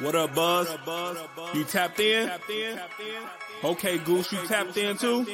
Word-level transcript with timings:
What 0.00 0.14
up, 0.14 0.34
Buzz? 0.34 0.68
You 1.54 1.64
tapped 1.64 2.00
in? 2.00 2.30
Okay, 3.62 3.98
Goose, 3.98 4.32
you 4.32 4.38
tapped 4.46 4.76
in 4.76 4.96
too? 4.96 5.26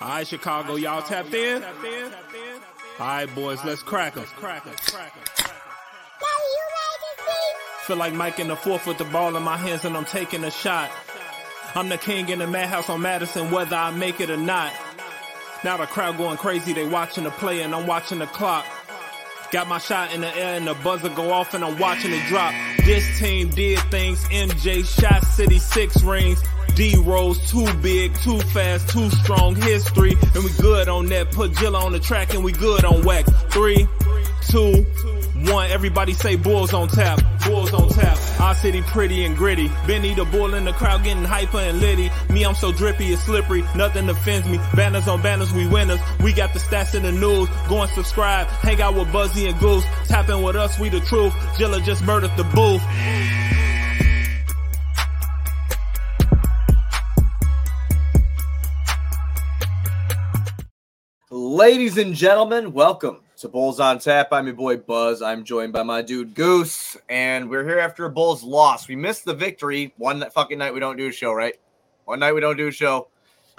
All 0.00 0.08
right, 0.08 0.26
Chicago, 0.26 0.76
y'all 0.76 1.02
tapped 1.02 1.34
in? 1.34 1.62
All 1.62 3.06
right, 3.06 3.34
boys, 3.34 3.58
let's 3.64 3.82
crack 3.82 4.16
'em. 4.16 4.24
Feel 7.86 7.96
like 7.96 8.14
Mike 8.14 8.38
in 8.40 8.48
the 8.48 8.56
fourth 8.56 8.86
with 8.86 8.96
the 8.98 9.04
ball 9.04 9.36
in 9.36 9.42
my 9.42 9.56
hands 9.56 9.84
and 9.84 9.96
I'm 9.96 10.04
taking 10.06 10.44
a 10.44 10.50
shot. 10.50 10.90
I'm 11.74 11.88
the 11.88 11.98
king 11.98 12.28
in 12.30 12.38
the 12.38 12.46
madhouse 12.46 12.88
on 12.88 13.02
Madison, 13.02 13.50
whether 13.50 13.76
I 13.76 13.90
make 13.90 14.20
it 14.20 14.30
or 14.30 14.36
not. 14.36 14.72
Now 15.64 15.76
the 15.76 15.86
crowd 15.86 16.16
going 16.16 16.38
crazy, 16.38 16.72
they 16.72 16.86
watching 16.86 17.24
the 17.24 17.30
play 17.30 17.60
and 17.62 17.74
I'm 17.74 17.86
watching 17.86 18.18
the 18.18 18.26
clock. 18.26 18.64
Got 19.52 19.68
my 19.68 19.76
shot 19.76 20.14
in 20.14 20.22
the 20.22 20.34
air 20.34 20.56
and 20.56 20.66
the 20.66 20.72
buzzer 20.72 21.10
go 21.10 21.30
off 21.30 21.52
and 21.52 21.62
I'm 21.62 21.78
watching 21.78 22.10
it 22.10 22.26
drop. 22.26 22.54
This 22.86 23.18
team 23.18 23.50
did 23.50 23.78
things. 23.90 24.24
MJ 24.30 24.82
shot 24.82 25.26
City 25.26 25.58
six 25.58 26.02
rings. 26.02 26.42
D 26.74 26.96
Rose 26.96 27.38
too 27.50 27.70
big, 27.82 28.14
too 28.20 28.38
fast, 28.40 28.88
too 28.88 29.10
strong. 29.10 29.54
History 29.54 30.16
and 30.34 30.42
we 30.42 30.50
good 30.58 30.88
on 30.88 31.04
that. 31.08 31.32
Put 31.32 31.52
Jilla 31.52 31.82
on 31.82 31.92
the 31.92 32.00
track 32.00 32.32
and 32.32 32.42
we 32.42 32.52
good 32.52 32.86
on 32.86 33.04
whack. 33.04 33.26
Three, 33.50 33.86
two, 34.48 34.86
one. 35.50 35.70
Everybody 35.70 36.12
say 36.12 36.36
Bulls 36.36 36.72
on 36.72 36.88
tap. 36.88 37.20
Bulls 37.44 37.72
on 37.72 37.88
tap. 37.88 38.18
Our 38.40 38.54
city 38.54 38.82
pretty 38.82 39.24
and 39.24 39.36
gritty. 39.36 39.68
Benny 39.86 40.14
the 40.14 40.24
bull 40.24 40.54
in 40.54 40.64
the 40.64 40.72
crowd 40.72 41.04
getting 41.04 41.24
hyper 41.24 41.58
and 41.58 41.80
litty. 41.80 42.10
Me, 42.30 42.44
I'm 42.44 42.54
so 42.54 42.72
drippy, 42.72 43.12
and 43.12 43.18
slippery. 43.18 43.64
Nothing 43.74 44.08
offends 44.08 44.48
me. 44.48 44.58
Banners 44.74 45.08
on 45.08 45.22
banners, 45.22 45.52
we 45.52 45.66
winners. 45.66 46.00
We 46.22 46.32
got 46.32 46.52
the 46.52 46.58
stats 46.58 46.94
in 46.94 47.02
the 47.02 47.12
news. 47.12 47.48
Go 47.68 47.82
and 47.82 47.90
subscribe. 47.90 48.46
Hang 48.48 48.80
out 48.80 48.94
with 48.94 49.12
Buzzy 49.12 49.46
and 49.46 49.58
Goose. 49.58 49.84
Tapping 50.06 50.42
with 50.42 50.56
us, 50.56 50.78
we 50.78 50.88
the 50.88 51.00
truth. 51.00 51.32
Jilla 51.56 51.82
just 51.84 52.02
murdered 52.04 52.36
the 52.36 52.44
booth. 52.44 52.82
Ladies 61.30 61.96
and 61.96 62.14
gentlemen, 62.14 62.72
welcome 62.72 63.20
to 63.42 63.48
Bulls 63.48 63.80
on 63.80 63.98
Tap. 63.98 64.28
I'm 64.30 64.46
your 64.46 64.54
boy 64.54 64.76
Buzz. 64.76 65.20
I'm 65.20 65.42
joined 65.42 65.72
by 65.72 65.82
my 65.82 66.00
dude 66.00 66.32
Goose, 66.32 66.96
and 67.08 67.50
we're 67.50 67.64
here 67.64 67.80
after 67.80 68.04
a 68.04 68.10
Bulls 68.10 68.44
loss. 68.44 68.86
We 68.86 68.94
missed 68.94 69.24
the 69.24 69.34
victory. 69.34 69.92
One 69.96 70.24
fucking 70.30 70.58
night 70.58 70.72
we 70.72 70.78
don't 70.78 70.96
do 70.96 71.08
a 71.08 71.12
show, 71.12 71.32
right? 71.32 71.54
One 72.04 72.20
night 72.20 72.34
we 72.34 72.40
don't 72.40 72.56
do 72.56 72.68
a 72.68 72.70
show. 72.70 73.08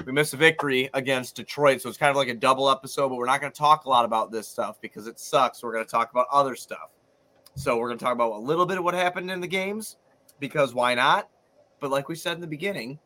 We 0.05 0.13
missed 0.13 0.33
a 0.33 0.37
victory 0.37 0.89
against 0.93 1.35
Detroit, 1.35 1.81
so 1.81 1.89
it's 1.89 1.97
kind 1.97 2.11
of 2.11 2.15
like 2.15 2.29
a 2.29 2.33
double 2.33 2.69
episode. 2.69 3.09
But 3.09 3.15
we're 3.15 3.25
not 3.25 3.41
going 3.41 3.51
to 3.51 3.57
talk 3.57 3.83
a 3.83 3.89
lot 3.89 4.05
about 4.05 4.31
this 4.31 4.47
stuff 4.47 4.79
because 4.79 5.05
it 5.05 5.19
sucks. 5.19 5.61
We're 5.61 5.73
going 5.73 5.83
to 5.83 5.91
talk 5.91 6.11
about 6.11 6.27
other 6.31 6.55
stuff. 6.55 6.91
So 7.55 7.77
we're 7.77 7.89
going 7.89 7.99
to 7.99 8.05
talk 8.05 8.13
about 8.13 8.31
a 8.31 8.39
little 8.39 8.65
bit 8.65 8.77
of 8.77 8.85
what 8.85 8.93
happened 8.93 9.29
in 9.29 9.41
the 9.41 9.47
games 9.47 9.97
because 10.39 10.73
why 10.73 10.95
not? 10.95 11.27
But 11.81 11.91
like 11.91 12.07
we 12.07 12.15
said 12.15 12.35
in 12.35 12.41
the 12.41 12.47
beginning, 12.47 12.99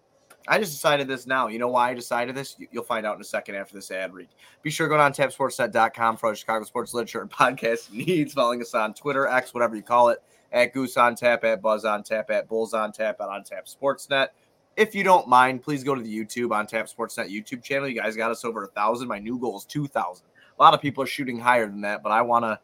I 0.48 0.58
just 0.60 0.72
decided 0.72 1.08
this 1.08 1.28
now. 1.28 1.48
You 1.48 1.60
know 1.60 1.68
why 1.68 1.90
I 1.90 1.94
decided 1.94 2.36
this? 2.36 2.56
You- 2.58 2.68
You'll 2.72 2.84
find 2.84 3.06
out 3.06 3.16
in 3.16 3.22
a 3.22 3.26
second 3.26 3.56
after 3.56 3.74
this 3.76 3.92
ad 3.92 4.14
read. 4.14 4.30
Be 4.64 4.70
sure 4.70 4.88
to 4.88 4.96
go 4.96 5.00
on 5.02 5.12
tapsportsnet.com 5.14 6.18
for 6.18 6.28
our 6.30 6.36
Chicago 6.36 6.64
sports 6.66 6.94
literature 6.94 7.22
and 7.22 7.30
podcast 7.32 7.92
needs. 7.92 8.34
Following 8.34 8.62
us 8.62 8.74
on 8.74 8.94
Twitter, 8.94 9.28
X, 9.28 9.54
whatever 9.54 9.76
you 9.76 9.82
call 9.84 10.10
it, 10.10 10.22
at 10.54 10.74
Goose 10.74 10.96
on 10.98 11.16
Tap, 11.16 11.44
at 11.44 11.62
Buzz 11.62 11.84
on 11.86 12.04
Tap, 12.04 12.30
at 12.32 12.48
Bulls 12.48 12.74
on 12.74 12.92
Tap, 12.92 13.18
at 13.20 13.28
On 13.30 13.44
Tap 13.44 13.66
Sportsnet. 13.66 14.30
If 14.78 14.94
you 14.94 15.04
don't 15.04 15.28
mind, 15.28 15.64
please 15.64 15.84
go 15.84 15.96
to 15.96 16.02
the 16.02 16.18
YouTube 16.26 16.52
on 16.52 16.68
Tap 16.68 16.86
Sportsnet 16.88 17.30
YouTube 17.30 17.64
channel. 17.64 17.88
You 17.88 18.00
guys 18.00 18.16
got 18.16 18.32
us 18.32 18.46
over 18.46 18.64
a 18.64 18.68
thousand. 18.68 19.08
My 19.08 19.20
new 19.20 19.38
goal 19.40 19.58
is 19.58 19.66
two 19.66 19.88
thousand. 19.88 20.28
A 20.58 20.64
lot 20.64 20.74
of 20.74 20.82
people 20.82 21.04
are 21.04 21.08
shooting 21.08 21.40
higher 21.40 21.66
than 21.68 21.82
that, 21.82 22.02
but 22.04 22.12
I 22.12 22.22
want 22.22 22.46
to. 22.46 22.60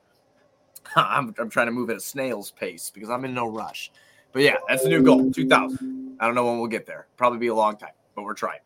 I'm, 0.96 1.34
I'm 1.40 1.50
trying 1.50 1.68
to 1.68 1.72
move 1.72 1.90
at 1.90 1.96
a 1.98 2.02
snail's 2.02 2.52
pace 2.52 2.92
because 2.94 3.10
I'm 3.10 3.26
in 3.26 3.34
no 3.34 3.48
rush. 3.48 3.92
But 4.34 4.42
yeah, 4.42 4.58
that's 4.68 4.84
the 4.84 4.90
new 4.90 5.02
goal, 5.02 5.32
two 5.32 5.48
thousand. 5.48 6.18
I 6.20 6.26
don't 6.26 6.36
know 6.36 6.46
when 6.46 6.60
we'll 6.60 6.68
get 6.68 6.86
there. 6.86 7.08
Probably 7.16 7.40
be 7.40 7.48
a 7.48 7.56
long 7.56 7.78
time, 7.78 7.94
but 8.16 8.24
we're 8.24 8.34
trying. 8.34 8.60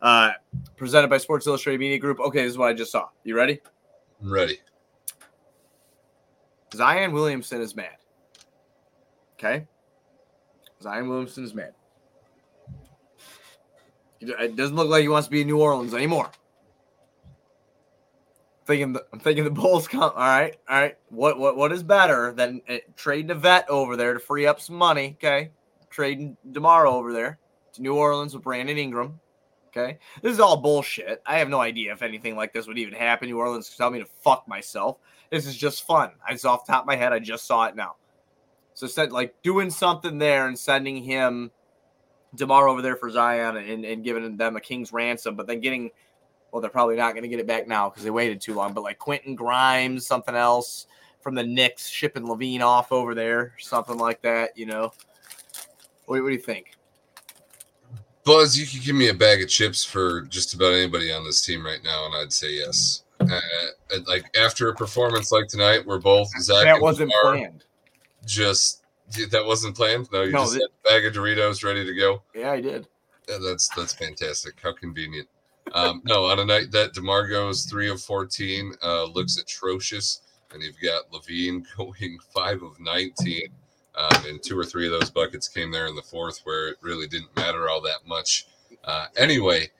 Uh, 0.00 0.32
presented 0.76 1.08
by 1.08 1.18
Sports 1.18 1.46
Illustrated 1.46 1.78
Media 1.78 1.98
Group. 1.98 2.20
Okay, 2.20 2.42
this 2.42 2.52
is 2.52 2.58
what 2.58 2.68
I 2.68 2.72
just 2.72 2.90
saw. 2.90 3.08
You 3.24 3.36
ready? 3.36 3.60
I'm 4.22 4.32
ready. 4.32 4.58
Zion 6.74 7.12
Williamson 7.12 7.60
is 7.60 7.76
mad. 7.76 7.96
Okay? 9.34 9.66
Zion 10.80 11.08
Williamson 11.08 11.44
is 11.44 11.54
mad. 11.54 11.74
It 14.20 14.56
doesn't 14.56 14.76
look 14.76 14.88
like 14.88 15.02
he 15.02 15.08
wants 15.08 15.26
to 15.26 15.32
be 15.32 15.40
in 15.40 15.48
New 15.48 15.60
Orleans 15.60 15.94
anymore. 15.94 16.30
Thinking 18.64 18.92
the, 18.92 19.04
I'm 19.12 19.18
thinking 19.18 19.44
the 19.44 19.50
Bulls 19.50 19.88
come. 19.88 20.02
All 20.02 20.10
right, 20.14 20.56
all 20.68 20.80
right. 20.80 20.96
What 21.08 21.38
what 21.38 21.56
what 21.56 21.72
is 21.72 21.82
better 21.82 22.32
than 22.32 22.62
uh, 22.68 22.76
trading 22.96 23.30
a 23.32 23.34
vet 23.34 23.68
over 23.68 23.96
there 23.96 24.14
to 24.14 24.20
free 24.20 24.46
up 24.46 24.60
some 24.60 24.76
money? 24.76 25.16
Okay, 25.18 25.50
trading 25.90 26.36
DeMar 26.52 26.86
over 26.86 27.12
there 27.12 27.38
to 27.74 27.82
New 27.82 27.94
Orleans 27.94 28.34
with 28.34 28.44
Brandon 28.44 28.78
Ingram. 28.78 29.18
Okay, 29.68 29.98
this 30.20 30.32
is 30.32 30.40
all 30.40 30.58
bullshit. 30.58 31.22
I 31.26 31.38
have 31.38 31.48
no 31.48 31.60
idea 31.60 31.92
if 31.92 32.02
anything 32.02 32.36
like 32.36 32.52
this 32.52 32.68
would 32.68 32.78
even 32.78 32.94
happen. 32.94 33.28
New 33.28 33.38
Orleans 33.38 33.68
could 33.68 33.78
tell 33.78 33.90
me 33.90 33.98
to 33.98 34.06
fuck 34.22 34.46
myself. 34.46 34.98
This 35.30 35.46
is 35.46 35.56
just 35.56 35.86
fun. 35.86 36.12
I 36.26 36.38
off 36.46 36.66
top 36.66 36.82
of 36.82 36.86
my 36.86 36.94
head, 36.94 37.12
I 37.12 37.18
just 37.18 37.46
saw 37.46 37.64
it 37.64 37.74
now. 37.74 37.96
So 38.74 38.86
said 38.86 39.12
like 39.12 39.34
doing 39.42 39.70
something 39.70 40.18
there 40.18 40.46
and 40.46 40.58
sending 40.58 41.02
him 41.02 41.50
DeMar 42.34 42.68
over 42.68 42.82
there 42.82 42.96
for 42.96 43.10
Zion 43.10 43.56
and, 43.56 43.84
and 43.84 44.04
giving 44.04 44.36
them 44.36 44.56
a 44.56 44.60
king's 44.60 44.92
ransom, 44.92 45.34
but 45.34 45.46
then 45.46 45.60
getting 45.60 45.90
well, 46.52 46.60
they're 46.60 46.70
probably 46.70 46.96
not 46.96 47.12
going 47.12 47.22
to 47.22 47.28
get 47.28 47.40
it 47.40 47.46
back 47.46 47.66
now 47.66 47.88
because 47.88 48.04
they 48.04 48.10
waited 48.10 48.40
too 48.40 48.54
long. 48.54 48.74
But 48.74 48.82
like 48.82 48.98
Quentin 48.98 49.34
Grimes, 49.34 50.06
something 50.06 50.34
else 50.34 50.86
from 51.20 51.34
the 51.34 51.42
Knicks, 51.42 51.88
shipping 51.88 52.24
LaVine 52.24 52.60
off 52.60 52.92
over 52.92 53.14
there, 53.14 53.54
something 53.58 53.96
like 53.96 54.20
that. 54.22 54.56
You 54.56 54.66
know, 54.66 54.92
what, 56.06 56.22
what 56.22 56.28
do 56.28 56.34
you 56.34 56.38
think? 56.38 56.76
Buzz, 58.24 58.56
you 58.56 58.66
could 58.66 58.86
give 58.86 58.94
me 58.94 59.08
a 59.08 59.14
bag 59.14 59.42
of 59.42 59.48
chips 59.48 59.82
for 59.84 60.22
just 60.22 60.54
about 60.54 60.74
anybody 60.74 61.10
on 61.10 61.24
this 61.24 61.44
team 61.44 61.64
right 61.64 61.82
now, 61.82 62.06
and 62.06 62.14
I'd 62.14 62.32
say 62.32 62.52
yes. 62.52 63.02
Uh, 63.18 63.40
like 64.06 64.24
after 64.36 64.68
a 64.68 64.74
performance 64.74 65.32
like 65.32 65.48
tonight, 65.48 65.86
where 65.86 65.98
both 65.98 66.28
Zach 66.40 66.64
that 66.64 66.80
wasn't 66.80 67.12
planned. 67.22 67.64
just 68.26 68.82
that 69.30 69.44
wasn't 69.44 69.76
planned. 69.76 70.08
No, 70.12 70.22
you 70.22 70.32
No, 70.32 70.40
just 70.40 70.54
had 70.54 70.62
a 70.62 70.88
bag 70.88 71.06
of 71.06 71.14
Doritos 71.14 71.64
ready 71.64 71.84
to 71.84 71.94
go. 71.94 72.22
Yeah, 72.34 72.52
I 72.52 72.60
did. 72.60 72.88
Yeah, 73.28 73.38
that's 73.44 73.68
that's 73.76 73.92
fantastic. 73.92 74.54
How 74.62 74.72
convenient. 74.72 75.28
Um, 75.74 76.02
no, 76.04 76.26
on 76.26 76.38
a 76.38 76.44
night 76.44 76.70
that 76.72 76.92
DeMar 76.92 77.28
goes 77.28 77.64
three 77.64 77.88
of 77.88 78.00
fourteen, 78.00 78.74
uh, 78.82 79.04
looks 79.04 79.38
atrocious, 79.38 80.20
and 80.52 80.62
you've 80.62 80.80
got 80.80 81.10
LaVine 81.10 81.64
going 81.76 82.18
five 82.34 82.62
of 82.62 82.78
nineteen, 82.80 83.48
um, 83.94 84.24
and 84.26 84.42
two 84.42 84.58
or 84.58 84.64
three 84.64 84.86
of 84.86 84.92
those 84.92 85.10
buckets 85.10 85.48
came 85.48 85.70
there 85.70 85.86
in 85.86 85.94
the 85.94 86.02
fourth, 86.02 86.40
where 86.44 86.68
it 86.68 86.76
really 86.80 87.06
didn't 87.06 87.34
matter 87.36 87.68
all 87.68 87.80
that 87.80 88.06
much. 88.06 88.46
Uh, 88.84 89.06
anyway, 89.16 89.70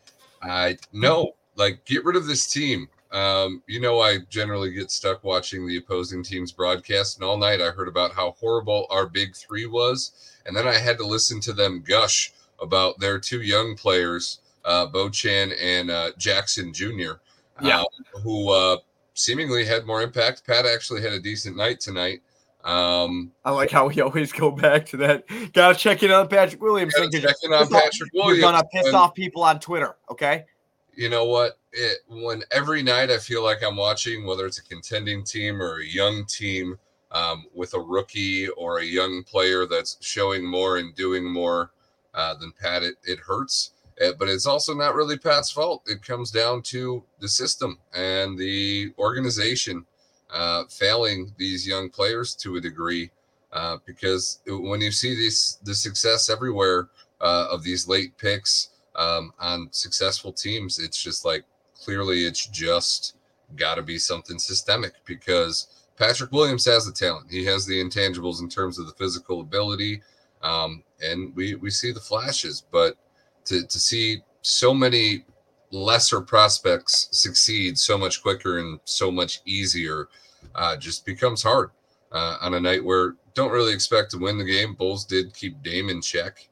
I 0.43 0.79
no, 0.93 1.35
like 1.57 1.85
get 1.85 2.05
rid 2.05 2.17
of 2.17 2.27
this 2.27 2.51
team. 2.51 2.89
Um, 3.13 3.63
you 3.67 3.79
know, 3.79 4.01
I 4.01 4.19
generally 4.31 4.73
get 4.73 4.91
stuck 4.91 5.23
watching 5.23 5.67
the 5.67 5.77
opposing 5.77 6.23
team's 6.23 6.53
broadcast, 6.53 7.17
and 7.17 7.25
all 7.25 7.37
night 7.37 7.61
I 7.61 7.71
heard 7.71 7.89
about 7.89 8.15
how 8.15 8.35
horrible 8.41 8.87
our 8.89 9.07
big 9.07 9.37
three 9.37 9.67
was, 9.67 10.13
and 10.47 10.57
then 10.57 10.67
I 10.67 10.79
had 10.79 10.97
to 10.99 11.07
listen 11.07 11.41
to 11.43 11.53
them 11.53 11.85
gush 11.87 12.33
about 12.61 12.99
their 13.01 13.19
two 13.19 13.43
young 13.43 13.77
players, 13.77 14.41
uh, 14.65 14.87
Beauchamp 14.87 15.53
and 15.61 15.91
uh, 15.91 16.11
Jackson 16.19 16.73
Jr., 16.73 17.13
Yeah. 17.61 17.83
uh, 17.83 18.19
who 18.23 18.51
uh, 18.51 18.77
seemingly 19.15 19.65
had 19.65 19.87
more 19.87 20.03
impact. 20.03 20.47
Pat 20.47 20.67
actually 20.67 21.03
had 21.03 21.13
a 21.13 21.21
decent 21.21 21.57
night 21.57 21.81
tonight. 21.81 22.21
Um, 22.65 23.33
I 23.45 23.51
like 23.51 23.71
how 23.73 23.89
we 23.89 24.01
always 24.01 24.31
go 24.33 24.51
back 24.53 24.87
to 24.87 24.97
that. 24.99 25.25
Gotta 25.53 25.75
check 25.77 26.03
in 26.05 26.11
on 26.13 26.29
Patrick 26.29 26.63
Williams. 26.63 26.95
gotta 26.95 27.11
check 27.11 27.35
in 27.43 27.53
on 27.53 27.69
Patrick 27.69 28.13
Williams. 28.15 28.39
You're 28.41 28.53
gonna 28.53 28.65
piss 28.73 28.87
and- 28.87 28.97
off 28.97 29.15
people 29.15 29.43
on 29.43 29.59
Twitter, 29.61 29.97
okay? 30.11 30.45
you 30.95 31.09
know 31.09 31.25
what? 31.25 31.59
It, 31.73 32.01
when 32.07 32.43
every 32.51 32.83
night 32.83 33.11
I 33.11 33.17
feel 33.17 33.43
like 33.43 33.63
I'm 33.65 33.77
watching, 33.77 34.27
whether 34.27 34.45
it's 34.45 34.59
a 34.59 34.63
contending 34.63 35.25
team 35.25 35.61
or 35.63 35.81
a 35.81 35.85
young 35.87 36.27
team 36.27 36.79
um, 37.11 37.47
with 37.55 37.73
a 37.73 37.81
rookie 37.81 38.47
or 38.49 38.81
a 38.81 38.85
young 38.85 39.23
player 39.25 39.65
that's 39.67 39.97
showing 40.03 40.45
more 40.47 40.77
and 40.77 40.95
doing 40.95 41.25
more 41.25 41.71
uh, 42.13 42.35
than 42.35 42.53
Pat, 42.61 42.83
it, 42.83 42.97
it 43.05 43.19
hurts. 43.21 43.73
Uh, 44.03 44.13
but 44.19 44.29
it's 44.29 44.47
also 44.47 44.75
not 44.75 44.95
really 44.95 45.19
Pat's 45.19 45.51
fault. 45.51 45.83
It 45.87 46.05
comes 46.05 46.31
down 46.31 46.63
to 46.63 47.05
the 47.21 47.29
system 47.29 47.79
and 47.95 48.39
the 48.39 48.93
organization 48.99 49.87
uh, 50.33 50.65
failing 50.69 51.33
these 51.37 51.67
young 51.67 51.91
players 51.91 52.35
to 52.37 52.57
a 52.57 52.61
degree. 52.61 53.11
Uh, 53.53 53.77
because 53.85 54.41
when 54.47 54.81
you 54.81 54.91
see 54.91 55.15
this 55.15 55.59
the 55.63 55.75
success 55.75 56.31
everywhere 56.31 56.89
uh, 57.21 57.49
of 57.51 57.63
these 57.63 57.87
late 57.87 58.17
picks 58.17 58.71
um, 58.97 59.33
on 59.39 59.69
successful 59.73 60.33
teams, 60.33 60.79
it's 60.79 61.03
just 61.03 61.25
like 61.25 61.45
clearly 61.75 62.25
it's 62.25 62.47
just 62.47 63.17
got 63.57 63.75
to 63.75 63.83
be 63.83 63.99
something 63.99 64.39
systemic 64.39 64.95
because 65.05 65.85
Patrick 65.99 66.33
Williams 66.33 66.65
has 66.65 66.87
the 66.87 66.93
talent. 66.93 67.31
He 67.31 67.45
has 67.45 67.67
the 67.67 67.83
intangibles 67.83 68.41
in 68.41 68.49
terms 68.49 68.79
of 68.79 68.87
the 68.87 68.95
physical 68.95 69.43
ability, 69.43 70.01
um, 70.43 70.83
and 71.03 71.37
we 71.37 71.55
we 71.57 71.71
see 71.71 71.93
the 71.93 72.01
flashes. 72.01 72.65
But 72.71 72.97
to 73.45 73.67
to 73.67 73.81
see 73.81 74.23
so 74.43 74.75
many 74.75 75.25
lesser 75.71 76.21
prospects 76.21 77.09
succeed 77.13 77.79
so 77.79 77.97
much 77.97 78.23
quicker 78.23 78.59
and 78.59 78.79
so 78.85 79.11
much 79.11 79.41
easier 79.47 80.09
uh, 80.55 80.77
just 80.77 81.07
becomes 81.07 81.43
hard. 81.43 81.71
uh, 82.13 82.37
on 82.41 82.55
a 82.55 82.61
night 82.61 82.85
where 82.85 83.17
don't 83.35 83.51
really 83.51 83.73
expect 83.73 84.11
to 84.11 84.19
win 84.19 84.39
the 84.39 84.45
game. 84.45 84.75
Bulls 84.75 85.05
did 85.05 85.35
keep 85.35 85.63
Dame 85.63 85.89
in 85.89 86.01
check, 86.03 86.49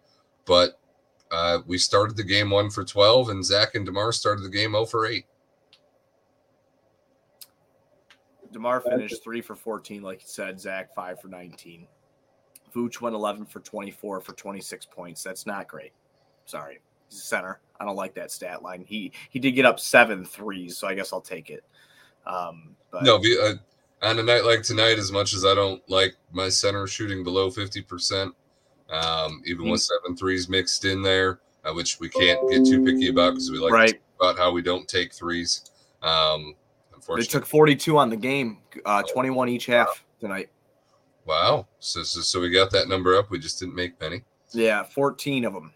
but 0.46 0.78
uh, 1.30 1.58
we 1.66 1.78
started 1.78 2.16
the 2.16 2.24
game 2.24 2.50
one 2.50 2.70
for 2.70 2.84
12, 2.84 3.28
and 3.28 3.44
Zach 3.44 3.74
and 3.74 3.84
DeMar 3.84 4.12
started 4.12 4.42
the 4.42 4.48
game 4.48 4.72
0 4.72 4.86
for 4.86 5.06
8. 5.06 5.24
DeMar 8.52 8.80
finished 8.80 9.22
three 9.22 9.40
for 9.40 9.54
14, 9.54 10.02
like 10.02 10.22
you 10.22 10.28
said. 10.28 10.60
Zach, 10.60 10.92
five 10.94 11.20
for 11.20 11.28
19. 11.28 11.86
Vooch 12.74 13.00
went 13.00 13.14
11 13.14 13.46
for 13.46 13.60
24 13.60 14.20
for 14.20 14.32
26 14.32 14.86
points. 14.86 15.22
That's 15.22 15.46
not 15.46 15.68
great. 15.68 15.92
Sorry. 16.50 16.80
He's 17.08 17.18
a 17.20 17.22
center. 17.22 17.60
I 17.78 17.84
don't 17.84 17.96
like 17.96 18.14
that 18.14 18.30
stat 18.30 18.62
line. 18.62 18.84
He 18.86 19.12
he 19.30 19.38
did 19.38 19.52
get 19.52 19.64
up 19.64 19.78
seven 19.78 20.24
threes, 20.24 20.76
so 20.76 20.88
I 20.88 20.94
guess 20.94 21.12
I'll 21.12 21.20
take 21.20 21.48
it. 21.48 21.64
Um, 22.26 22.76
but 22.90 23.04
No, 23.04 23.18
be- 23.18 23.38
uh, 23.40 23.54
on 24.02 24.18
a 24.18 24.22
night 24.22 24.44
like 24.44 24.62
tonight, 24.62 24.98
as 24.98 25.12
much 25.12 25.32
as 25.32 25.44
I 25.44 25.54
don't 25.54 25.82
like 25.88 26.16
my 26.32 26.48
center 26.48 26.86
shooting 26.86 27.22
below 27.22 27.50
50%, 27.50 28.32
um, 28.90 29.42
even 29.46 29.70
with 29.70 29.80
seven 29.80 30.16
threes 30.16 30.48
mixed 30.48 30.84
in 30.84 31.02
there, 31.02 31.40
uh, 31.64 31.72
which 31.72 32.00
we 32.00 32.08
can't 32.08 32.50
get 32.50 32.64
too 32.66 32.84
picky 32.84 33.08
about 33.08 33.30
because 33.30 33.50
we 33.50 33.58
like 33.58 33.72
right. 33.72 34.00
about 34.18 34.36
how 34.36 34.50
we 34.52 34.62
don't 34.62 34.88
take 34.88 35.12
threes. 35.12 35.70
Um, 36.02 36.54
They 37.16 37.22
took 37.22 37.46
42 37.46 37.96
on 37.96 38.10
the 38.10 38.16
game, 38.16 38.58
uh, 38.84 39.02
21 39.02 39.48
each 39.48 39.66
half 39.66 40.04
tonight. 40.18 40.50
wow. 41.26 41.66
So, 41.78 42.02
so, 42.02 42.20
so 42.20 42.40
we 42.40 42.50
got 42.50 42.70
that 42.72 42.88
number 42.88 43.16
up. 43.16 43.30
We 43.30 43.38
just 43.38 43.58
didn't 43.58 43.74
make 43.74 44.00
many. 44.00 44.22
Yeah, 44.52 44.82
14 44.82 45.44
of 45.44 45.54
them. 45.54 45.72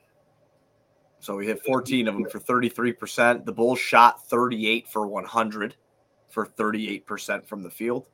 So 1.24 1.36
we 1.36 1.46
hit 1.46 1.64
14 1.64 2.06
of 2.06 2.14
them 2.14 2.28
for 2.28 2.38
33%. 2.38 3.46
The 3.46 3.52
Bulls 3.52 3.78
shot 3.78 4.28
38 4.28 4.86
for 4.86 5.06
100 5.06 5.74
for 6.28 6.46
38% 6.46 7.46
from 7.46 7.62
the 7.62 7.70
field. 7.70 8.04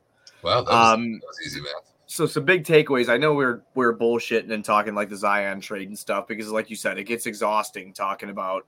Wow, 0.43 0.61
that 0.61 0.71
was, 0.71 0.93
Um, 0.93 1.11
that 1.19 1.27
was 1.27 1.39
easy 1.45 1.59
math. 1.59 1.91
so 2.05 2.25
some 2.25 2.45
big 2.45 2.63
takeaways. 2.63 3.09
I 3.09 3.17
know 3.17 3.33
we're 3.33 3.63
we're 3.75 3.97
bullshitting 3.97 4.49
and 4.51 4.63
talking 4.63 4.95
like 4.95 5.09
the 5.09 5.17
Zion 5.17 5.59
trade 5.59 5.89
and 5.89 5.99
stuff 5.99 6.25
because, 6.25 6.49
like 6.51 6.69
you 6.69 6.77
said, 6.77 6.97
it 6.97 7.03
gets 7.03 7.25
exhausting 7.25 7.91
talking 7.93 8.29
about 8.29 8.65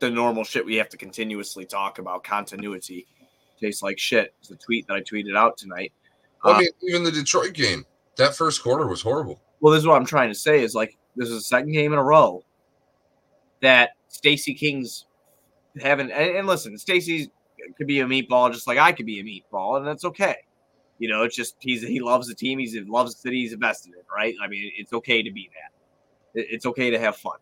the 0.00 0.10
normal 0.10 0.42
shit 0.42 0.66
we 0.66 0.74
have 0.74 0.88
to 0.88 0.96
continuously 0.96 1.64
talk 1.64 2.00
about. 2.00 2.24
Continuity 2.24 3.06
tastes 3.60 3.80
like 3.80 3.98
shit. 4.00 4.34
It's 4.40 4.50
a 4.50 4.56
tweet 4.56 4.88
that 4.88 4.94
I 4.94 5.02
tweeted 5.02 5.36
out 5.36 5.56
tonight. 5.56 5.92
Well, 6.42 6.54
uh, 6.54 6.56
I 6.56 6.60
mean, 6.62 6.70
even 6.82 7.04
the 7.04 7.12
Detroit 7.12 7.52
game, 7.52 7.86
that 8.16 8.34
first 8.34 8.60
quarter 8.60 8.88
was 8.88 9.00
horrible. 9.00 9.40
Well, 9.60 9.72
this 9.72 9.82
is 9.82 9.86
what 9.86 9.94
I'm 9.94 10.06
trying 10.06 10.30
to 10.30 10.34
say 10.34 10.64
is 10.64 10.74
like 10.74 10.98
this 11.14 11.28
is 11.28 11.36
the 11.36 11.42
second 11.42 11.70
game 11.70 11.92
in 11.92 11.98
a 12.00 12.02
row 12.02 12.44
that 13.62 13.90
Stacey 14.08 14.54
King's 14.54 15.06
having 15.80 16.10
and, 16.10 16.36
and 16.36 16.46
listen, 16.46 16.76
Stacey 16.78 17.30
could 17.76 17.86
be 17.86 18.00
a 18.00 18.06
meatball 18.06 18.52
just 18.52 18.66
like 18.66 18.78
I 18.78 18.92
could 18.92 19.06
be 19.06 19.20
a 19.20 19.24
meatball, 19.24 19.76
and 19.76 19.86
that's 19.86 20.04
okay. 20.04 20.36
You 20.98 21.08
know, 21.08 21.22
it's 21.22 21.36
just 21.36 21.56
he's 21.60 21.82
he 21.82 22.00
loves 22.00 22.28
the 22.28 22.34
team, 22.34 22.58
he's 22.58 22.72
he 22.72 22.80
loves 22.80 23.14
the 23.14 23.20
city, 23.20 23.40
he's 23.42 23.52
invested 23.52 23.94
in 23.94 24.00
right? 24.14 24.34
I 24.42 24.48
mean, 24.48 24.70
it's 24.76 24.92
okay 24.92 25.22
to 25.22 25.32
be 25.32 25.50
that. 25.54 26.42
It's 26.42 26.66
okay 26.66 26.90
to 26.90 26.98
have 26.98 27.16
fun. 27.16 27.38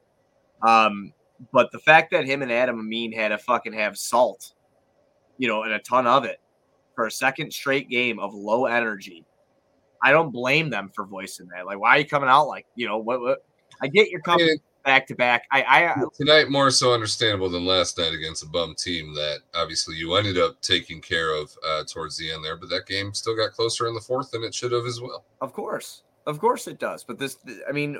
Um, 0.62 1.12
but 1.52 1.70
the 1.72 1.78
fact 1.78 2.10
that 2.12 2.24
him 2.24 2.42
and 2.42 2.50
Adam 2.50 2.78
Amin 2.78 3.12
had 3.12 3.28
to 3.28 3.38
fucking 3.38 3.72
have 3.72 3.96
salt, 3.96 4.54
you 5.38 5.48
know, 5.48 5.62
and 5.62 5.72
a 5.72 5.78
ton 5.78 6.06
of 6.06 6.24
it 6.24 6.40
for 6.94 7.06
a 7.06 7.10
second 7.10 7.52
straight 7.52 7.88
game 7.88 8.18
of 8.18 8.34
low 8.34 8.66
energy, 8.66 9.24
I 10.02 10.10
don't 10.10 10.30
blame 10.30 10.70
them 10.70 10.90
for 10.94 11.04
voicing 11.04 11.48
that. 11.48 11.66
Like, 11.66 11.78
why 11.78 11.90
are 11.90 11.98
you 11.98 12.06
coming 12.06 12.28
out 12.28 12.48
like, 12.48 12.66
you 12.74 12.86
know, 12.88 12.98
what? 12.98 13.20
what? 13.20 13.44
I 13.80 13.86
get 13.86 14.08
you're 14.10 14.20
coming 14.20 14.58
back 14.88 15.06
to 15.06 15.14
back. 15.14 15.46
I, 15.52 15.62
I, 15.62 16.02
tonight 16.16 16.48
more 16.48 16.70
so 16.70 16.94
understandable 16.94 17.50
than 17.50 17.66
last 17.66 17.98
night 17.98 18.14
against 18.14 18.42
a 18.42 18.46
bum 18.46 18.74
team 18.74 19.14
that 19.14 19.40
obviously 19.54 19.96
you 19.96 20.14
ended 20.14 20.38
up 20.38 20.58
taking 20.62 21.02
care 21.02 21.34
of 21.34 21.54
uh, 21.62 21.84
towards 21.84 22.16
the 22.16 22.32
end 22.32 22.42
there, 22.42 22.56
but 22.56 22.70
that 22.70 22.86
game 22.86 23.12
still 23.12 23.36
got 23.36 23.52
closer 23.52 23.86
in 23.86 23.94
the 23.94 24.00
fourth 24.00 24.30
than 24.30 24.42
it 24.42 24.54
should 24.54 24.72
have 24.72 24.86
as 24.86 24.98
well. 24.98 25.24
of 25.42 25.52
course, 25.52 26.04
of 26.26 26.38
course 26.38 26.66
it 26.66 26.78
does. 26.78 27.04
But 27.04 27.18
this, 27.18 27.36
I 27.68 27.72
mean, 27.72 27.98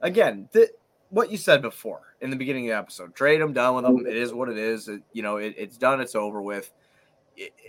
again, 0.00 0.48
the, 0.52 0.70
what 1.10 1.30
you 1.30 1.36
said 1.36 1.60
before 1.60 2.14
in 2.22 2.30
the 2.30 2.36
beginning 2.36 2.70
of 2.70 2.74
the 2.74 2.78
episode, 2.78 3.14
trade 3.14 3.42
them, 3.42 3.52
done 3.52 3.74
with 3.74 3.84
them. 3.84 4.06
It 4.06 4.16
is 4.16 4.32
what 4.32 4.48
it 4.48 4.56
is. 4.56 4.88
It, 4.88 5.02
you 5.12 5.22
know, 5.22 5.36
it, 5.36 5.54
it's 5.58 5.76
done. 5.76 6.00
It's 6.00 6.14
over 6.14 6.40
with. 6.40 6.72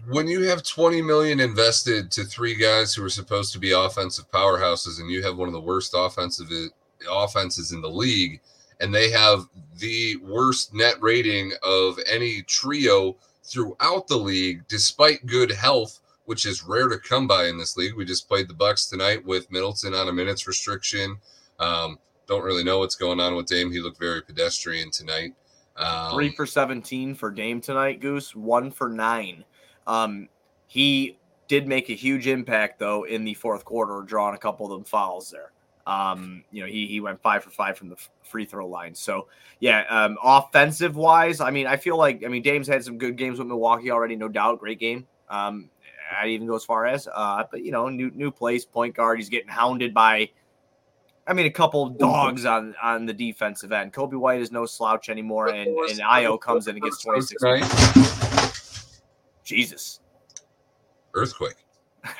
When 0.07 0.27
you 0.27 0.43
have 0.43 0.63
20 0.63 1.01
million 1.01 1.41
invested 1.41 2.09
to 2.11 2.23
three 2.23 2.55
guys 2.55 2.93
who 2.93 3.03
are 3.03 3.09
supposed 3.09 3.51
to 3.51 3.59
be 3.59 3.71
offensive 3.71 4.31
powerhouses 4.31 5.01
and 5.01 5.09
you 5.09 5.23
have 5.23 5.37
one 5.37 5.49
of 5.49 5.53
the 5.53 5.61
worst 5.61 5.93
offensive 5.95 6.47
offenses 7.09 7.73
in 7.73 7.81
the 7.81 7.89
league 7.89 8.39
and 8.81 8.93
they 8.93 9.09
have 9.09 9.45
the 9.77 10.17
worst 10.17 10.73
net 10.73 10.95
rating 10.99 11.51
of 11.63 11.97
any 12.11 12.41
trio 12.43 13.15
throughout 13.43 14.07
the 14.07 14.17
league 14.17 14.63
despite 14.67 15.25
good 15.25 15.51
health 15.51 15.99
which 16.25 16.45
is 16.45 16.63
rare 16.63 16.87
to 16.87 16.97
come 16.99 17.27
by 17.27 17.47
in 17.47 17.57
this 17.57 17.77
league 17.77 17.95
we 17.95 18.05
just 18.05 18.27
played 18.27 18.47
the 18.47 18.53
bucks 18.53 18.87
tonight 18.87 19.25
with 19.25 19.51
middleton 19.51 19.93
on 19.93 20.09
a 20.09 20.13
minutes 20.13 20.47
restriction 20.47 21.17
um, 21.59 21.97
don't 22.27 22.43
really 22.43 22.63
know 22.63 22.79
what's 22.79 22.95
going 22.95 23.19
on 23.19 23.35
with 23.35 23.47
dame 23.47 23.71
he 23.71 23.79
looked 23.79 23.99
very 23.99 24.21
pedestrian 24.21 24.91
tonight 24.91 25.33
um, 25.77 26.13
Three 26.13 26.29
for 26.29 26.45
17 26.45 27.15
for 27.15 27.31
Dame 27.31 27.61
tonight, 27.61 27.99
Goose. 27.99 28.35
One 28.35 28.71
for 28.71 28.89
nine. 28.89 29.43
Um, 29.87 30.29
he 30.67 31.17
did 31.47 31.67
make 31.67 31.89
a 31.89 31.93
huge 31.93 32.27
impact, 32.27 32.79
though, 32.79 33.03
in 33.03 33.23
the 33.23 33.33
fourth 33.33 33.65
quarter, 33.65 34.01
drawing 34.05 34.35
a 34.35 34.39
couple 34.39 34.65
of 34.65 34.71
them 34.71 34.83
fouls 34.83 35.31
there. 35.31 35.51
Um, 35.91 36.43
you 36.51 36.61
know, 36.61 36.67
he, 36.67 36.87
he 36.87 37.01
went 37.01 37.21
five 37.21 37.43
for 37.43 37.49
five 37.49 37.77
from 37.77 37.89
the 37.89 37.97
free 38.23 38.45
throw 38.45 38.67
line. 38.67 38.95
So, 38.95 39.27
yeah, 39.59 39.83
um, 39.89 40.17
offensive 40.23 40.95
wise, 40.95 41.41
I 41.41 41.51
mean, 41.51 41.67
I 41.67 41.75
feel 41.75 41.97
like, 41.97 42.23
I 42.23 42.29
mean, 42.29 42.41
Dame's 42.41 42.67
had 42.67 42.83
some 42.83 42.97
good 42.97 43.17
games 43.17 43.39
with 43.39 43.47
Milwaukee 43.47 43.91
already, 43.91 44.15
no 44.15 44.29
doubt. 44.29 44.59
Great 44.59 44.79
game. 44.79 45.05
Um, 45.29 45.69
I'd 46.17 46.29
even 46.29 46.47
go 46.47 46.55
as 46.55 46.63
far 46.63 46.85
as, 46.85 47.09
uh, 47.13 47.43
but, 47.51 47.63
you 47.63 47.71
know, 47.71 47.89
new, 47.89 48.09
new 48.11 48.31
place, 48.31 48.63
point 48.63 48.95
guard. 48.95 49.19
He's 49.19 49.29
getting 49.29 49.49
hounded 49.49 49.93
by, 49.93 50.29
I 51.27 51.33
mean, 51.33 51.45
a 51.45 51.51
couple 51.51 51.89
dogs 51.89 52.45
on 52.45 52.73
on 52.81 53.05
the 53.05 53.13
defensive 53.13 53.71
end. 53.71 53.93
Coby 53.93 54.19
White 54.19 54.41
is 54.41 54.51
no 54.51 54.65
slouch 54.65 55.07
anymore, 55.07 55.49
and 55.49 55.67
and 55.67 56.01
Io 56.01 56.37
comes 56.37 56.67
in 56.67 56.75
and 56.75 56.83
gets 56.83 57.03
twenty 57.03 57.21
six. 57.21 57.41
tonight 57.41 57.61
Jesus. 59.43 59.99
earthquake 61.13 61.55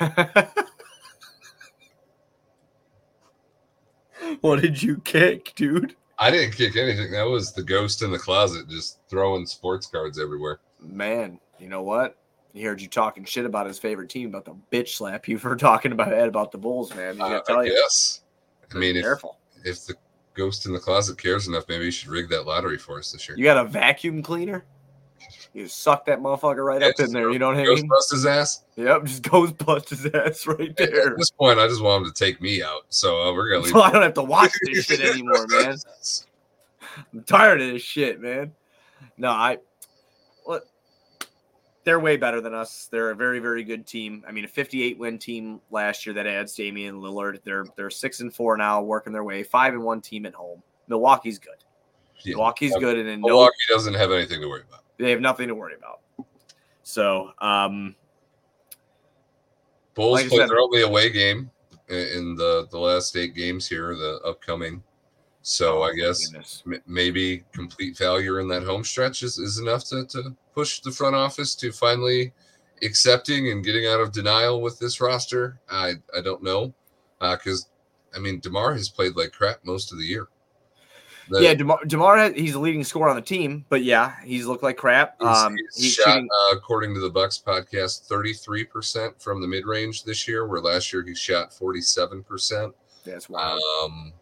what 4.40 4.60
did 4.60 4.82
you 4.82 4.98
kick, 5.04 5.52
dude? 5.54 5.94
I 6.18 6.30
didn't 6.30 6.54
kick 6.54 6.76
anything. 6.76 7.10
That 7.12 7.24
was 7.28 7.52
the 7.52 7.62
ghost 7.62 8.02
in 8.02 8.10
the 8.12 8.18
closet 8.18 8.68
just 8.68 8.98
throwing 9.08 9.46
sports 9.46 9.86
cards 9.86 10.20
everywhere. 10.20 10.60
Man, 10.80 11.38
you 11.58 11.68
know 11.68 11.82
what? 11.82 12.16
He 12.52 12.62
heard 12.62 12.80
you 12.80 12.88
talking 12.88 13.24
shit 13.24 13.46
about 13.46 13.66
his 13.66 13.78
favorite 13.78 14.10
team, 14.10 14.28
about 14.28 14.44
the 14.44 14.54
bitch 14.70 14.90
slap 14.90 15.26
you 15.26 15.38
for 15.38 15.56
talking 15.56 15.92
about 15.92 16.12
it 16.12 16.28
about 16.28 16.52
the 16.52 16.58
Bulls, 16.58 16.94
man. 16.94 17.14
He's 17.14 17.22
Uh, 17.22 17.28
gonna 17.28 17.42
tell 17.46 17.58
I 17.60 17.64
you. 17.64 17.74
guess. 17.74 18.20
I 18.74 18.78
mean, 18.78 18.96
if, 18.96 19.02
careful. 19.02 19.38
if 19.64 19.86
the 19.86 19.94
ghost 20.34 20.66
in 20.66 20.72
the 20.72 20.78
closet 20.78 21.18
cares 21.18 21.48
enough, 21.48 21.64
maybe 21.68 21.84
you 21.86 21.90
should 21.90 22.08
rig 22.08 22.28
that 22.30 22.46
lottery 22.46 22.78
for 22.78 22.98
us 22.98 23.12
this 23.12 23.28
year. 23.28 23.36
You 23.36 23.44
got 23.44 23.56
a 23.58 23.64
vacuum 23.64 24.22
cleaner? 24.22 24.64
You 25.54 25.68
suck 25.68 26.06
that 26.06 26.20
motherfucker 26.20 26.64
right 26.64 26.82
up 26.82 26.98
in 26.98 27.12
there. 27.12 27.30
You 27.30 27.38
know 27.38 27.48
what 27.48 27.58
I 27.58 27.64
mean? 27.64 27.86
bust 27.86 28.10
his 28.10 28.24
ass. 28.24 28.64
Yep, 28.76 29.04
just 29.04 29.22
goes 29.30 29.52
bust 29.52 29.90
his 29.90 30.06
ass 30.06 30.46
right 30.46 30.74
there. 30.76 31.12
At 31.12 31.18
this 31.18 31.30
point, 31.30 31.58
I 31.58 31.68
just 31.68 31.82
want 31.82 32.04
him 32.04 32.12
to 32.12 32.24
take 32.24 32.40
me 32.40 32.62
out. 32.62 32.82
So 32.88 33.22
uh, 33.22 33.34
we're 33.34 33.50
gonna 33.50 33.60
leave. 33.64 33.72
So 33.72 33.82
I 33.82 33.90
don't 33.90 34.02
have 34.02 34.14
to 34.14 34.22
watch 34.22 34.52
this 34.62 34.86
shit 34.86 35.00
anymore, 35.14 35.46
man. 35.48 35.76
I'm 37.12 37.24
tired 37.24 37.60
of 37.60 37.70
this 37.70 37.82
shit, 37.82 38.20
man. 38.20 38.52
No, 39.18 39.30
I 39.30 39.58
what 40.44 40.64
they're 41.84 42.00
way 42.00 42.16
better 42.16 42.40
than 42.40 42.54
us. 42.54 42.88
They're 42.90 43.10
a 43.10 43.16
very, 43.16 43.38
very 43.38 43.64
good 43.64 43.86
team. 43.86 44.24
I 44.26 44.32
mean, 44.32 44.44
a 44.44 44.48
58 44.48 44.98
win 44.98 45.18
team 45.18 45.60
last 45.70 46.06
year 46.06 46.14
that 46.14 46.26
adds 46.26 46.54
Damian 46.54 46.96
Lillard. 46.96 47.40
They're 47.44 47.66
they're 47.76 47.90
six 47.90 48.20
and 48.20 48.34
four 48.34 48.56
now, 48.56 48.82
working 48.82 49.12
their 49.12 49.24
way. 49.24 49.42
Five 49.42 49.74
and 49.74 49.82
one 49.82 50.00
team 50.00 50.24
at 50.24 50.34
home. 50.34 50.62
Milwaukee's 50.88 51.38
good. 51.38 51.56
Yeah. 52.24 52.36
Milwaukee's 52.36 52.76
good, 52.76 52.98
and 52.98 53.08
in 53.08 53.20
no, 53.20 53.28
Milwaukee 53.28 53.56
doesn't 53.68 53.94
have 53.94 54.12
anything 54.12 54.40
to 54.40 54.48
worry 54.48 54.62
about. 54.68 54.82
They 55.02 55.10
have 55.10 55.20
nothing 55.20 55.48
to 55.48 55.54
worry 55.56 55.74
about. 55.74 56.00
So, 56.84 57.32
um, 57.40 57.96
Bulls 59.94 60.22
Like 60.22 60.30
said- 60.30 60.48
their 60.48 60.60
only 60.60 60.82
away 60.82 61.10
game 61.10 61.50
in 61.88 62.36
the 62.36 62.66
the 62.70 62.78
last 62.78 63.16
eight 63.16 63.34
games 63.34 63.68
here, 63.68 63.94
the 63.96 64.20
upcoming. 64.24 64.82
So 65.42 65.80
oh, 65.80 65.82
I 65.82 65.92
guess 65.92 66.32
m- 66.66 66.80
maybe 66.86 67.44
complete 67.52 67.96
failure 67.96 68.38
in 68.38 68.46
that 68.48 68.62
home 68.62 68.84
stretch 68.84 69.24
is, 69.24 69.38
is 69.38 69.58
enough 69.58 69.84
to, 69.86 70.06
to 70.06 70.36
push 70.54 70.78
the 70.80 70.92
front 70.92 71.16
office 71.16 71.56
to 71.56 71.72
finally 71.72 72.32
accepting 72.82 73.50
and 73.50 73.64
getting 73.64 73.86
out 73.88 74.00
of 74.00 74.12
denial 74.12 74.62
with 74.62 74.78
this 74.78 75.00
roster. 75.00 75.58
I 75.68 75.94
I 76.16 76.20
don't 76.20 76.44
know 76.44 76.72
Uh 77.20 77.36
because 77.36 77.68
I 78.14 78.20
mean 78.20 78.38
DeMar 78.38 78.72
has 78.74 78.88
played 78.88 79.16
like 79.16 79.32
crap 79.32 79.64
most 79.64 79.90
of 79.92 79.98
the 79.98 80.04
year. 80.06 80.28
The- 81.28 81.42
yeah, 81.42 81.54
DeMar, 81.54 81.84
DeMar 81.86 82.32
he's 82.32 82.52
the 82.52 82.58
leading 82.58 82.84
scorer 82.84 83.08
on 83.08 83.16
the 83.16 83.22
team, 83.22 83.64
but 83.68 83.82
yeah, 83.84 84.14
he's 84.24 84.46
looked 84.46 84.62
like 84.62 84.76
crap. 84.76 85.16
he's, 85.20 85.28
Um, 85.28 85.56
he's 85.56 85.82
he's 85.84 85.92
shot 85.94 86.14
shooting, 86.14 86.28
uh, 86.50 86.56
according 86.56 86.94
to 86.94 87.00
the 87.00 87.10
Bucks 87.10 87.42
podcast, 87.44 88.06
thirty 88.06 88.32
three 88.32 88.64
percent 88.64 89.20
from 89.22 89.40
the 89.40 89.46
mid 89.46 89.66
range 89.66 90.04
this 90.04 90.26
year, 90.26 90.46
where 90.46 90.60
last 90.60 90.92
year 90.92 91.04
he 91.04 91.14
shot 91.14 91.52
forty 91.52 91.80
seven 91.80 92.22
percent. 92.22 92.74
that's 93.04 93.28
wild. 93.28 93.62
Um, 93.84 94.12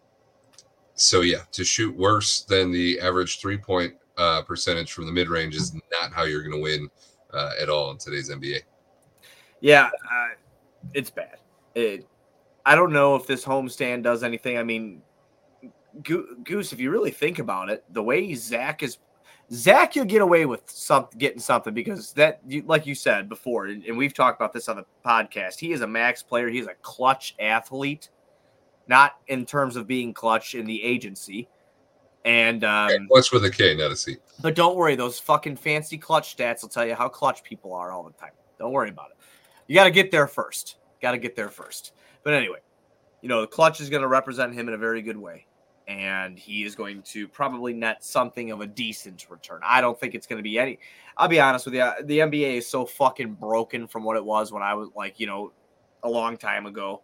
so 0.95 1.23
yeah, 1.23 1.42
to 1.52 1.64
shoot 1.64 1.97
worse 1.97 2.42
than 2.42 2.71
the 2.71 3.00
average 3.00 3.40
three 3.40 3.57
point 3.59 3.95
uh, 4.19 4.42
percentage 4.42 4.92
from 4.92 5.07
the 5.07 5.12
mid 5.12 5.28
range 5.28 5.54
is 5.57 5.73
not 5.75 6.12
how 6.12 6.25
you're 6.25 6.42
going 6.42 6.54
to 6.54 6.61
win 6.61 6.90
uh, 7.33 7.52
at 7.61 7.69
all 7.71 7.90
in 7.90 7.97
today's 7.99 8.30
NBA. 8.30 8.61
Yeah, 9.61 9.87
uh, 9.87 10.28
it's 10.95 11.11
bad. 11.11 11.37
it, 11.75 12.07
I 12.66 12.75
don't 12.75 12.92
know 12.92 13.14
if 13.16 13.26
this 13.26 13.45
homestand 13.45 14.02
does 14.02 14.23
anything. 14.23 14.59
I 14.59 14.62
mean, 14.62 15.00
Goose, 16.02 16.73
if 16.73 16.80
you 16.80 16.90
really 16.90 17.11
think 17.11 17.38
about 17.38 17.70
it, 17.70 17.85
the 17.90 18.02
way 18.02 18.35
Zach 18.35 18.82
is, 18.82 18.99
Zach, 19.52 19.97
you'll 19.97 20.04
get 20.04 20.23
away 20.23 20.47
with 20.47 20.62
some 20.70 21.09
getting 21.18 21.40
something 21.40 21.75
because 21.75 22.12
that, 22.12 22.40
you, 22.47 22.62
like 22.66 22.87
you 22.87 22.94
said 22.94 23.28
before, 23.28 23.66
and, 23.66 23.85
and 23.85 23.97
we've 23.97 24.14
talked 24.14 24.40
about 24.40 24.52
this 24.52 24.68
on 24.68 24.76
the 24.76 24.85
podcast. 25.04 25.59
He 25.59 25.73
is 25.73 25.80
a 25.80 25.87
max 25.87 26.23
player. 26.23 26.49
He's 26.49 26.66
a 26.66 26.75
clutch 26.82 27.35
athlete, 27.40 28.11
not 28.87 29.16
in 29.26 29.44
terms 29.47 29.76
of 29.76 29.87
being 29.87 30.14
clutch 30.14 30.54
in 30.54 30.66
the 30.66 30.82
agency. 30.82 31.49
And 32.25 32.64
um, 32.64 32.90
Okay, 32.90 33.06
clutch 33.11 33.32
with 33.32 33.44
a 33.44 33.50
K, 33.50 33.75
not 33.75 33.90
a 33.90 33.97
C. 33.97 34.18
but 34.42 34.54
don't 34.54 34.76
worry, 34.76 34.94
those 34.94 35.18
fucking 35.18 35.56
fancy 35.56 35.97
clutch 35.97 36.37
stats 36.37 36.62
will 36.62 36.68
tell 36.68 36.87
you 36.87 36.94
how 36.94 37.09
clutch 37.09 37.42
people 37.42 37.73
are 37.73 37.92
all 37.92 38.02
the 38.02 38.12
time. 38.12 38.32
Don't 38.59 38.73
worry 38.73 38.90
about 38.90 39.11
it. 39.11 39.16
You 39.66 39.75
got 39.75 39.85
to 39.85 39.90
get 39.90 40.11
there 40.11 40.26
first. 40.26 40.76
Got 41.00 41.12
to 41.12 41.18
get 41.18 41.35
there 41.35 41.49
first. 41.49 41.92
But 42.23 42.35
anyway, 42.35 42.59
you 43.23 43.28
know, 43.28 43.40
the 43.40 43.47
clutch 43.47 43.80
is 43.80 43.88
going 43.88 44.02
to 44.02 44.09
represent 44.09 44.52
him 44.54 44.68
in 44.68 44.75
a 44.75 44.78
very 44.78 45.00
good 45.00 45.16
way. 45.16 45.47
And 45.90 46.38
he 46.38 46.62
is 46.62 46.76
going 46.76 47.02
to 47.02 47.26
probably 47.26 47.73
net 47.73 48.04
something 48.04 48.52
of 48.52 48.61
a 48.61 48.66
decent 48.66 49.26
return. 49.28 49.61
I 49.64 49.80
don't 49.80 49.99
think 49.99 50.14
it's 50.14 50.26
going 50.26 50.37
to 50.37 50.42
be 50.42 50.56
any. 50.56 50.78
I'll 51.16 51.26
be 51.26 51.40
honest 51.40 51.66
with 51.66 51.75
you. 51.75 51.90
The 52.04 52.20
NBA 52.20 52.59
is 52.59 52.68
so 52.68 52.87
fucking 52.87 53.35
broken 53.35 53.88
from 53.88 54.04
what 54.04 54.16
it 54.16 54.25
was 54.25 54.52
when 54.52 54.62
I 54.62 54.73
was 54.75 54.88
like, 54.94 55.18
you 55.18 55.26
know, 55.26 55.52
a 56.04 56.09
long 56.09 56.37
time 56.37 56.66
ago. 56.66 57.02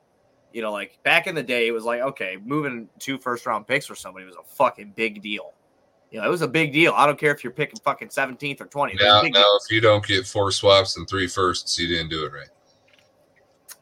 You 0.53 0.63
know, 0.63 0.71
like 0.71 1.03
back 1.03 1.27
in 1.27 1.35
the 1.35 1.43
day, 1.43 1.67
it 1.67 1.73
was 1.73 1.83
like, 1.83 2.01
okay, 2.01 2.37
moving 2.45 2.89
two 3.01 3.19
first 3.19 3.45
round 3.45 3.67
picks 3.67 3.87
for 3.87 3.97
somebody 3.97 4.25
was 4.25 4.37
a 4.37 4.55
fucking 4.55 4.93
big 4.95 5.21
deal. 5.21 5.53
You 6.13 6.21
know, 6.21 6.27
it 6.29 6.31
was 6.31 6.43
a 6.43 6.49
big 6.49 6.73
deal. 6.73 6.93
I 6.95 7.07
don't 7.07 7.19
care 7.19 7.35
if 7.35 7.43
you're 7.43 7.53
picking 7.53 7.81
fucking 7.81 8.09
17th 8.09 8.61
or 8.61 8.67
20th. 8.67 8.93
It 8.93 8.95
was 8.95 9.03
Now, 9.03 9.23
now, 9.23 9.29
deal. 9.31 9.59
if 9.65 9.73
you 9.73 9.81
don't 9.81 10.07
get 10.07 10.25
four 10.29 10.53
swaps 10.53 10.97
and 10.97 11.09
three 11.09 11.27
firsts, 11.27 11.77
you 11.77 11.89
didn't 11.89 12.09
do 12.09 12.25
it 12.25 12.33
right. 12.33 12.49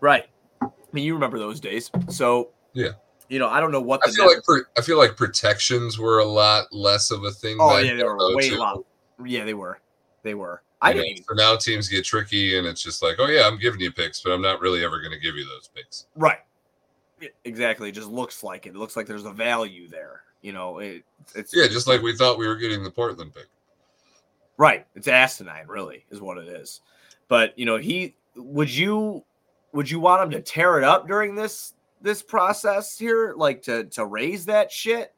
Right. 0.01 0.25
I 0.63 0.69
mean, 0.93 1.05
you 1.05 1.13
remember 1.13 1.39
those 1.39 1.61
days. 1.61 1.91
So, 2.09 2.53
Yeah. 2.73 2.93
You 3.29 3.39
know, 3.39 3.49
I 3.49 3.61
don't 3.61 3.73
know 3.73 3.81
what 3.81 4.01
I 4.07 4.11
feel 4.11 4.27
like 4.27 4.39
I 4.77 4.81
feel 4.83 4.99
like 4.99 5.17
protections 5.17 5.99
were 5.99 6.19
a 6.19 6.25
lot 6.27 6.67
less 6.73 7.11
of 7.11 7.25
a 7.25 7.31
thing. 7.31 7.57
Oh 7.59 7.79
yeah, 7.79 7.95
they 7.95 8.05
were 8.05 8.35
way 8.37 8.51
too. 8.51 8.57
lot. 8.57 8.85
Yeah, 9.25 9.45
they 9.45 9.55
were. 9.55 9.81
They 10.23 10.35
were. 10.35 10.63
I 10.83 10.91
You 10.91 10.97
know, 10.97 11.03
didn't 11.03 11.25
so 11.27 11.35
now 11.35 11.57
teams 11.57 11.89
get 11.89 12.05
tricky, 12.05 12.59
and 12.59 12.67
it's 12.67 12.83
just 12.83 13.03
like, 13.03 13.17
oh 13.19 13.29
yeah, 13.29 13.47
I'm 13.47 13.59
giving 13.59 13.81
you 13.81 13.91
picks, 13.93 14.21
but 14.21 14.33
I'm 14.33 14.43
not 14.43 14.61
really 14.61 14.85
ever 14.85 15.01
going 15.01 15.13
to 15.13 15.19
give 15.19 15.37
you 15.37 15.45
those 15.45 15.71
picks. 15.75 16.07
right. 16.17 16.39
Exactly. 17.45 17.89
It 17.89 17.93
just 17.93 18.09
looks 18.09 18.43
like 18.43 18.67
it. 18.67 18.71
It 18.71 18.77
looks 18.77 18.97
like 18.97 19.07
there's 19.07 19.25
a 19.25 19.31
value 19.33 19.89
there. 19.89 20.23
You 20.43 20.53
know, 20.53 20.79
it, 20.81 21.05
it's 21.35 21.55
Yeah, 21.57 21.69
just 21.69 21.87
like 21.87 22.03
we 22.03 22.15
thought 22.15 22.37
we 22.39 22.47
were 22.47 22.57
getting 22.57 22.85
the 22.85 22.91
Portland 22.91 23.33
pick. 23.35 23.47
Right. 24.59 24.87
It's 24.95 25.09
asinine, 25.09 25.67
really, 25.67 26.05
is 26.11 26.21
what 26.21 26.37
it 26.37 26.49
is. 26.49 26.83
But 27.29 27.59
you 27.59 27.65
know, 27.65 27.79
he 27.79 28.15
would 28.37 28.69
you 28.69 29.25
would 29.73 29.91
you 29.91 30.01
want 30.01 30.23
him 30.23 30.31
to 30.33 30.43
tear 30.43 30.77
it 30.79 30.85
up 30.85 31.09
during 31.09 31.35
this 31.35 31.74
this 32.05 32.23
process 32.23 32.97
here, 32.97 33.35
like 33.37 33.63
to 33.63 33.85
to 33.85 34.05
raise 34.07 34.45
that 34.47 34.71
shit? 34.71 35.13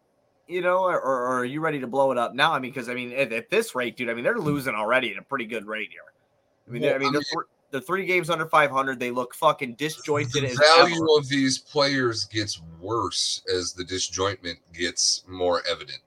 You 0.48 0.62
know, 0.62 0.78
or, 0.84 1.00
or 1.00 1.26
are 1.40 1.44
you 1.44 1.60
ready 1.60 1.80
to 1.80 1.86
blow 1.88 2.12
it 2.12 2.18
up 2.18 2.32
now? 2.34 2.52
I 2.52 2.60
mean, 2.60 2.70
because 2.70 2.88
I 2.88 2.94
mean, 2.94 3.12
at, 3.12 3.32
at 3.32 3.50
this 3.50 3.74
rate, 3.74 3.96
dude, 3.96 4.08
I 4.08 4.14
mean, 4.14 4.22
they're 4.24 4.38
losing 4.38 4.74
already 4.74 5.10
at 5.10 5.18
a 5.18 5.22
pretty 5.22 5.44
good 5.44 5.66
rate 5.66 5.90
here. 5.90 6.02
I 6.66 6.70
mean, 6.70 6.82
Well, 6.82 6.94
I 6.94 6.98
mean, 6.98 7.12
thr- 7.12 7.40
they're 7.72 7.80
three 7.80 8.06
games 8.06 8.30
under 8.30 8.46
500. 8.46 9.00
They 9.00 9.10
look 9.10 9.34
fucking 9.34 9.74
disjointed 9.74 10.44
The 10.44 10.46
as 10.50 10.56
value 10.76 10.94
ever. 10.94 11.06
of 11.18 11.28
these 11.28 11.58
players 11.58 12.24
gets 12.26 12.62
worse 12.80 13.42
as 13.52 13.72
the 13.72 13.82
disjointment 13.84 14.56
gets 14.72 15.24
more 15.26 15.62
evident. 15.68 15.98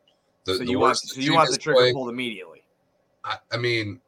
The, 0.46 0.54
So 0.54 0.60
the 0.60 0.72
you 0.72 0.80
want 0.80 0.98
so 1.00 1.20
you 1.20 1.34
want 1.34 1.52
the 1.52 1.58
trigger 1.58 1.80
playing- 1.82 1.94
pulled 1.96 2.10
immediately. 2.10 2.64
I, 3.26 3.36
I 3.52 3.58
mean, 3.58 4.00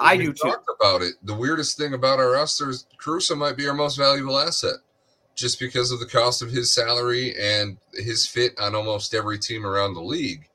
I 0.00 0.16
do 0.16 0.32
too. 0.32 0.48
talked 0.50 0.66
about 0.80 1.02
it. 1.02 1.14
The 1.22 1.34
weirdest 1.34 1.78
thing 1.78 1.94
about 1.94 2.18
our 2.18 2.32
roster 2.32 2.70
is 2.70 2.86
Caruso 2.98 3.36
might 3.36 3.56
be 3.56 3.68
our 3.68 3.74
most 3.74 3.96
valuable 3.96 4.36
asset, 4.36 4.74
just 5.36 5.60
because 5.60 5.92
of 5.92 6.00
the 6.00 6.06
cost 6.06 6.42
of 6.42 6.50
his 6.50 6.72
salary 6.74 7.34
and 7.38 7.76
his 7.94 8.26
fit 8.26 8.58
on 8.58 8.74
almost 8.74 9.14
every 9.14 9.38
team 9.38 9.64
around 9.66 9.94
the 9.94 10.00
league. 10.02 10.48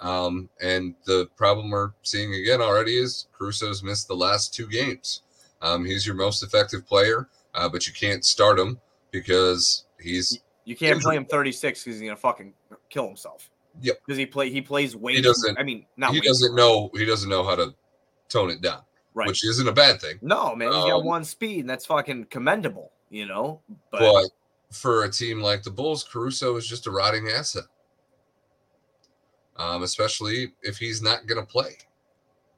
Um, 0.00 0.50
and 0.60 0.94
the 1.06 1.28
problem 1.36 1.70
we're 1.70 1.92
seeing 2.02 2.34
again 2.34 2.60
already 2.60 2.96
is 2.98 3.28
Caruso's 3.38 3.82
missed 3.82 4.08
the 4.08 4.16
last 4.16 4.52
two 4.52 4.66
games. 4.66 5.22
Um, 5.62 5.84
he's 5.84 6.04
your 6.06 6.16
most 6.16 6.42
effective 6.42 6.86
player, 6.86 7.28
uh, 7.54 7.68
but 7.68 7.86
you 7.86 7.92
can't 7.92 8.24
start 8.24 8.58
him 8.58 8.78
because 9.12 9.84
he's 10.00 10.40
You 10.64 10.76
can't 10.76 11.00
play 11.00 11.16
him 11.16 11.24
36 11.24 11.84
because 11.84 12.00
he's 12.00 12.06
gonna 12.06 12.16
fucking 12.16 12.52
kill 12.90 13.06
himself. 13.06 13.50
Yep. 13.80 14.00
Because 14.04 14.18
he 14.18 14.26
play 14.26 14.50
he 14.50 14.60
plays 14.60 14.94
way. 14.96 15.14
He 15.14 15.20
doesn't- 15.22 15.58
I 15.58 15.62
mean, 15.62 15.86
not 15.96 16.12
he 16.12 16.20
doesn't 16.20 16.50
too- 16.50 16.56
know 16.56 16.90
he 16.94 17.04
doesn't 17.04 17.30
know 17.30 17.44
how 17.44 17.54
to 17.54 17.74
tone 18.28 18.50
it 18.50 18.60
down, 18.60 18.82
Right. 19.14 19.28
which 19.28 19.44
isn't 19.44 19.66
a 19.68 19.72
bad 19.72 20.00
thing. 20.00 20.18
no, 20.22 20.54
man, 20.56 20.68
he's 20.68 20.76
got 20.84 21.00
Um, 21.00 21.06
one 21.06 21.24
speed, 21.24 21.60
and 21.60 21.70
that's 21.70 21.86
fucking 21.86 22.24
commendable. 22.26 22.90
You 23.14 23.26
know, 23.26 23.60
but, 23.92 24.00
But 24.00 24.30
for 24.72 25.04
a 25.04 25.08
team 25.08 25.40
like 25.40 25.62
the 25.62 25.70
Bulls, 25.70 26.02
Caruso 26.02 26.56
is 26.56 26.66
just 26.66 26.88
a 26.88 26.90
rotting 26.90 27.28
asset. 27.28 27.62
Um, 29.56 29.84
especially 29.84 30.52
if 30.62 30.78
he's 30.78 31.00
not 31.00 31.28
going 31.28 31.40
to 31.40 31.46
play. 31.46 31.76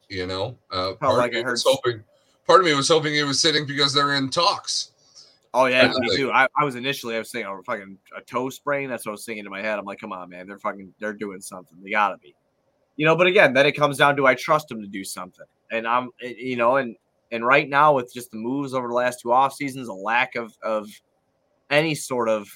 You 0.09 0.27
know, 0.27 0.57
uh, 0.71 0.95
part 0.95 1.19
like 1.19 1.35
of 1.35 1.45
me 1.45 1.51
was 1.51 1.63
hoping. 1.63 2.03
Part 2.47 2.61
of 2.61 2.67
me 2.67 2.73
was 2.73 2.89
hoping 2.89 3.13
he 3.13 3.23
was 3.23 3.39
sitting 3.39 3.67
because 3.67 3.93
they're 3.93 4.15
in 4.15 4.31
talks. 4.31 4.93
oh 5.53 5.67
yeah, 5.67 5.93
I 5.95 6.01
me 6.01 6.17
too. 6.17 6.33
I, 6.33 6.47
I 6.59 6.65
was 6.65 6.75
initially 6.75 7.17
I 7.17 7.19
was 7.19 7.31
thinking, 7.31 7.53
oh, 7.53 7.61
fucking 7.67 7.99
a 8.17 8.23
toe 8.23 8.49
sprain. 8.49 8.89
That's 8.89 9.05
what 9.05 9.11
I 9.11 9.13
was 9.13 9.27
thinking 9.27 9.45
in 9.45 9.51
my 9.51 9.61
head. 9.61 9.79
I'm 9.79 9.85
like, 9.85 9.99
come 9.99 10.13
on, 10.13 10.31
man, 10.31 10.47
they're 10.47 10.59
fucking 10.59 10.95
they're 11.01 11.13
doing 11.13 11.43
something. 11.43 11.77
They 11.83 11.91
gotta 11.91 12.17
be. 12.17 12.35
You 12.97 13.05
know, 13.05 13.15
but 13.15 13.27
again, 13.27 13.53
then 13.53 13.67
it 13.67 13.73
comes 13.73 13.99
down 13.99 14.17
to 14.17 14.27
I 14.27 14.35
trust 14.35 14.69
them 14.69 14.81
to 14.81 14.89
do 14.89 15.05
something, 15.05 15.45
and 15.71 15.87
I'm 15.87 16.09
eh, 16.23 16.33
you 16.39 16.57
know, 16.57 16.77
and 16.77 16.97
and 17.33 17.45
right 17.45 17.69
now 17.69 17.95
with 17.95 18.13
just 18.13 18.31
the 18.31 18.37
moves 18.39 18.75
over 18.75 18.89
the 18.89 18.95
last 18.95 19.21
two 19.21 19.33
off 19.33 19.53
seasons, 19.55 19.89
a 19.89 19.93
lack 19.93 20.35
of 20.37 20.57
of 20.63 20.89
any 21.71 21.95
sort 21.95 22.29
of 22.29 22.49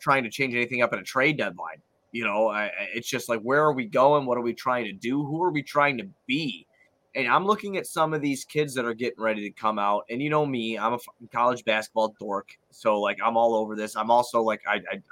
trying 0.00 0.24
to 0.24 0.30
change 0.30 0.54
anything 0.54 0.82
up 0.82 0.92
in 0.92 0.98
a 0.98 1.04
trade 1.04 1.38
deadline. 1.38 1.80
You 2.12 2.24
know, 2.24 2.48
I- 2.48 2.70
it's 2.94 3.08
just 3.08 3.28
like 3.28 3.40
where 3.40 3.62
are 3.62 3.72
we 3.72 3.86
going? 3.86 4.26
What 4.26 4.38
are 4.38 4.42
we 4.42 4.54
trying 4.54 4.84
to 4.84 4.92
do? 4.92 5.24
Who 5.24 5.42
are 5.42 5.50
we 5.50 5.62
trying 5.62 5.98
to 5.98 6.08
be? 6.26 6.66
And 7.16 7.28
I'm 7.28 7.46
looking 7.46 7.76
at 7.76 7.86
some 7.86 8.12
of 8.12 8.20
these 8.20 8.44
kids 8.44 8.74
that 8.74 8.84
are 8.84 8.94
getting 8.94 9.22
ready 9.22 9.42
to 9.42 9.50
come 9.50 9.78
out. 9.78 10.02
And 10.10 10.20
you 10.20 10.30
know 10.30 10.44
me, 10.44 10.76
I'm 10.76 10.94
a 10.94 10.98
college 11.32 11.64
basketball 11.64 12.14
dork, 12.18 12.48
so 12.70 13.00
like 13.00 13.18
I'm 13.24 13.36
all 13.36 13.54
over 13.54 13.76
this. 13.76 13.96
I'm 13.96 14.10
also 14.10 14.42
like 14.42 14.60
I, 14.68 14.76
I 14.92 15.02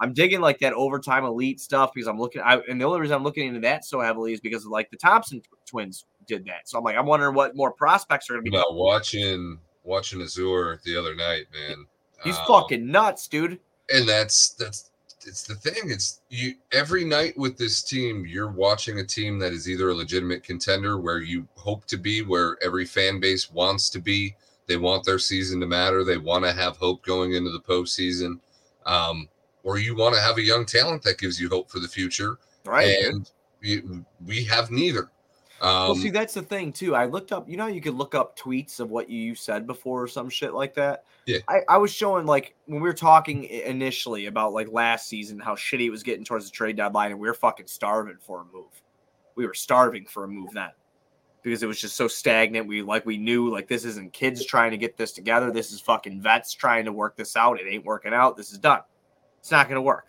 I'm 0.00 0.12
digging 0.12 0.40
like 0.40 0.58
that 0.60 0.72
overtime 0.74 1.24
elite 1.24 1.60
stuff 1.60 1.92
because 1.94 2.06
I'm 2.06 2.18
looking. 2.18 2.42
I, 2.42 2.60
and 2.68 2.80
the 2.80 2.84
only 2.84 3.00
reason 3.00 3.16
I'm 3.16 3.24
looking 3.24 3.48
into 3.48 3.60
that 3.60 3.84
so 3.84 4.00
heavily 4.00 4.32
is 4.32 4.40
because 4.40 4.64
of 4.64 4.70
like 4.70 4.90
the 4.90 4.96
Thompson 4.96 5.42
twins 5.66 6.04
did 6.28 6.44
that. 6.44 6.68
So 6.68 6.78
I'm 6.78 6.84
like, 6.84 6.96
I'm 6.96 7.06
wondering 7.06 7.34
what 7.34 7.56
more 7.56 7.72
prospects 7.72 8.30
are 8.30 8.34
going 8.34 8.44
to 8.44 8.50
be. 8.50 8.56
Now 8.56 8.64
watching 8.70 9.58
watching 9.82 10.20
Ausar 10.20 10.80
the 10.82 10.96
other 10.96 11.16
night, 11.16 11.46
man. 11.52 11.86
He's 12.22 12.38
um, 12.38 12.44
fucking 12.46 12.86
nuts, 12.88 13.26
dude. 13.26 13.58
and 13.92 14.08
that's 14.08 14.50
that's 14.50 14.90
it's 15.26 15.42
the 15.42 15.54
thing. 15.54 15.90
It's 15.90 16.20
you 16.28 16.54
every 16.72 17.04
night 17.04 17.36
with 17.36 17.58
this 17.58 17.82
team, 17.82 18.24
you're 18.26 18.50
watching 18.50 19.00
a 19.00 19.04
team 19.04 19.38
that 19.40 19.52
is 19.52 19.68
either 19.68 19.90
a 19.90 19.94
legitimate 19.94 20.44
contender 20.44 20.98
where 20.98 21.18
you 21.18 21.48
hope 21.56 21.86
to 21.86 21.96
be, 21.96 22.22
where 22.22 22.56
every 22.62 22.84
fan 22.84 23.18
base 23.18 23.50
wants 23.50 23.90
to 23.90 23.98
be. 23.98 24.36
They 24.66 24.76
want 24.76 25.04
their 25.04 25.18
season 25.18 25.60
to 25.60 25.66
matter. 25.66 26.04
They 26.04 26.18
want 26.18 26.44
to 26.44 26.52
have 26.52 26.76
hope 26.76 27.02
going 27.02 27.32
into 27.32 27.50
the 27.50 27.60
postseason. 27.60 28.38
Um, 28.84 29.28
or 29.64 29.78
you 29.78 29.96
want 29.96 30.14
to 30.14 30.20
have 30.20 30.38
a 30.38 30.42
young 30.42 30.66
talent 30.66 31.02
that 31.02 31.18
gives 31.18 31.40
you 31.40 31.48
hope 31.48 31.70
for 31.70 31.78
the 31.78 31.88
future. 31.88 32.38
Right. 32.64 33.04
and 33.04 33.30
we 34.24 34.44
have 34.44 34.70
neither. 34.70 35.10
Um, 35.60 35.88
well, 35.88 35.94
see, 35.96 36.10
that's 36.10 36.34
the 36.34 36.42
thing 36.42 36.72
too. 36.72 36.94
I 36.94 37.06
looked 37.06 37.32
up, 37.32 37.48
you 37.48 37.56
know, 37.56 37.66
you 37.66 37.80
could 37.80 37.94
look 37.94 38.14
up 38.14 38.38
tweets 38.38 38.78
of 38.78 38.90
what 38.90 39.10
you 39.10 39.34
said 39.34 39.66
before 39.66 40.02
or 40.02 40.08
some 40.08 40.30
shit 40.30 40.54
like 40.54 40.74
that. 40.74 41.04
Yeah. 41.26 41.38
I, 41.48 41.60
I 41.68 41.76
was 41.78 41.92
showing 41.92 42.26
like 42.26 42.54
when 42.66 42.80
we 42.80 42.88
were 42.88 42.94
talking 42.94 43.44
initially 43.44 44.26
about 44.26 44.52
like 44.52 44.68
last 44.70 45.08
season 45.08 45.38
how 45.38 45.56
shitty 45.56 45.86
it 45.86 45.90
was 45.90 46.02
getting 46.02 46.24
towards 46.24 46.44
the 46.44 46.52
trade 46.52 46.76
deadline, 46.76 47.10
and 47.10 47.20
we 47.20 47.26
were 47.26 47.34
fucking 47.34 47.66
starving 47.66 48.18
for 48.20 48.42
a 48.42 48.44
move. 48.44 48.82
We 49.34 49.46
were 49.46 49.54
starving 49.54 50.06
for 50.06 50.24
a 50.24 50.28
move 50.28 50.52
then 50.52 50.70
because 51.42 51.62
it 51.62 51.66
was 51.66 51.80
just 51.80 51.96
so 51.96 52.06
stagnant. 52.06 52.66
We 52.66 52.82
like 52.82 53.04
we 53.04 53.16
knew 53.16 53.50
like 53.50 53.66
this 53.66 53.84
isn't 53.84 54.12
kids 54.12 54.44
trying 54.44 54.70
to 54.70 54.78
get 54.78 54.96
this 54.96 55.12
together. 55.12 55.50
This 55.50 55.72
is 55.72 55.80
fucking 55.80 56.20
vets 56.20 56.54
trying 56.54 56.84
to 56.84 56.92
work 56.92 57.16
this 57.16 57.36
out. 57.36 57.60
It 57.60 57.66
ain't 57.68 57.84
working 57.84 58.14
out. 58.14 58.36
This 58.36 58.52
is 58.52 58.58
done. 58.58 58.80
It's 59.40 59.50
not 59.50 59.68
gonna 59.68 59.82
work 59.82 60.08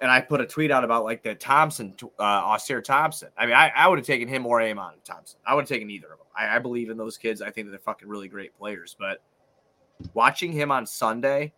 and 0.00 0.10
I 0.10 0.20
put 0.20 0.40
a 0.40 0.46
tweet 0.46 0.70
out 0.70 0.84
about 0.84 1.04
like 1.04 1.22
the 1.22 1.34
Thompson, 1.34 1.94
uh, 2.18 2.42
Ausar 2.42 2.82
Thompson. 2.82 3.28
I 3.36 3.46
mean, 3.46 3.54
I, 3.54 3.70
I 3.74 3.88
would 3.88 3.98
have 3.98 4.06
taken 4.06 4.28
him 4.28 4.46
or 4.46 4.60
Amen 4.60 4.92
Thompson. 5.04 5.38
I 5.46 5.54
would 5.54 5.62
have 5.62 5.68
taken 5.68 5.90
either 5.90 6.12
of 6.12 6.18
them. 6.18 6.26
I, 6.36 6.56
I 6.56 6.58
believe 6.58 6.90
in 6.90 6.96
those 6.96 7.18
kids. 7.18 7.42
I 7.42 7.50
think 7.50 7.66
that 7.66 7.70
they're 7.70 7.78
fucking 7.80 8.08
really 8.08 8.28
great 8.28 8.56
players. 8.56 8.96
But 8.98 9.22
watching 10.14 10.52
him 10.52 10.70
on 10.70 10.86
Sunday, 10.86 11.52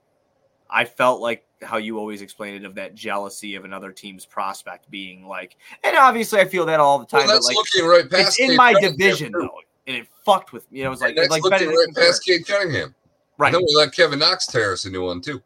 I 0.69 0.85
felt 0.85 1.21
like 1.21 1.47
how 1.63 1.77
you 1.77 1.99
always 1.99 2.23
explained 2.23 2.57
it 2.57 2.67
of 2.67 2.75
that 2.75 2.95
jealousy 2.95 3.55
of 3.55 3.65
another 3.65 3.93
team's 3.93 4.27
prospect 4.27 4.91
being 4.91 5.27
like, 5.27 5.57
and 5.85 5.97
obviously 5.97 6.41
I 6.41 6.45
feel 6.47 6.67
that 6.67 6.81
all 6.81 6.99
the 6.99 7.07
time. 7.07 7.21
well, 7.21 7.29
but 7.29 7.33
that's 7.35 7.47
like, 7.47 7.57
looking 7.57 7.87
right 7.87 8.11
past. 8.11 8.41
it's 8.41 8.51
in 8.51 8.57
my 8.57 8.73
Cunningham, 8.73 8.97
division 8.97 9.33
too. 9.33 9.41
though, 9.41 9.59
and 9.87 9.97
it 9.97 10.09
fucked 10.25 10.53
with 10.53 10.71
me. 10.73 10.79
You 10.79 10.85
know, 10.85 10.91
it 10.91 10.93
was 10.93 11.01
like 11.01 11.11
And 11.11 11.19
that's 11.19 11.31
like 11.31 11.43
looking 11.45 11.69
right 11.69 11.95
past 11.95 12.25
Cade 12.25 12.47
Cunningham. 12.47 12.95
right. 13.39 13.49
And 13.49 13.57
then 13.57 13.63
we 13.63 13.75
let 13.77 13.95
Kevin 13.95 14.19
Knox 14.19 14.47
tear 14.47 14.73
us 14.73 14.85
a 14.85 14.91
new 14.91 15.05
one 15.05 15.21
too. 15.21 15.41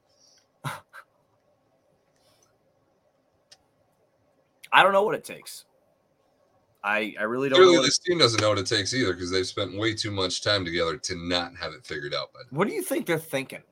I 4.77 4.83
don't 4.83 4.93
know 4.93 5.05
what 5.05 5.15
it 5.15 5.25
takes. 5.25 5.65
I 6.85 7.15
I 7.19 7.23
really 7.23 7.49
don't. 7.49 7.57
Clearly, 7.57 7.87
this 7.87 7.97
team 7.97 8.19
doesn't 8.19 8.43
know 8.43 8.51
what 8.51 8.59
it 8.59 8.67
takes 8.67 8.93
either 8.93 9.15
because 9.15 9.31
they've 9.31 9.47
spent 9.47 9.75
way 9.79 9.95
too 9.95 10.11
much 10.11 10.43
time 10.43 10.67
together 10.67 10.99
to 10.99 11.17
not 11.17 11.57
have 11.57 11.73
it 11.73 11.87
figured 11.87 12.13
out. 12.13 12.29
But 12.35 12.43
what 12.51 12.69
do 12.69 12.75
you 12.75 12.83
think 12.83 13.07
they're 13.07 13.19
thinking? 13.19 13.63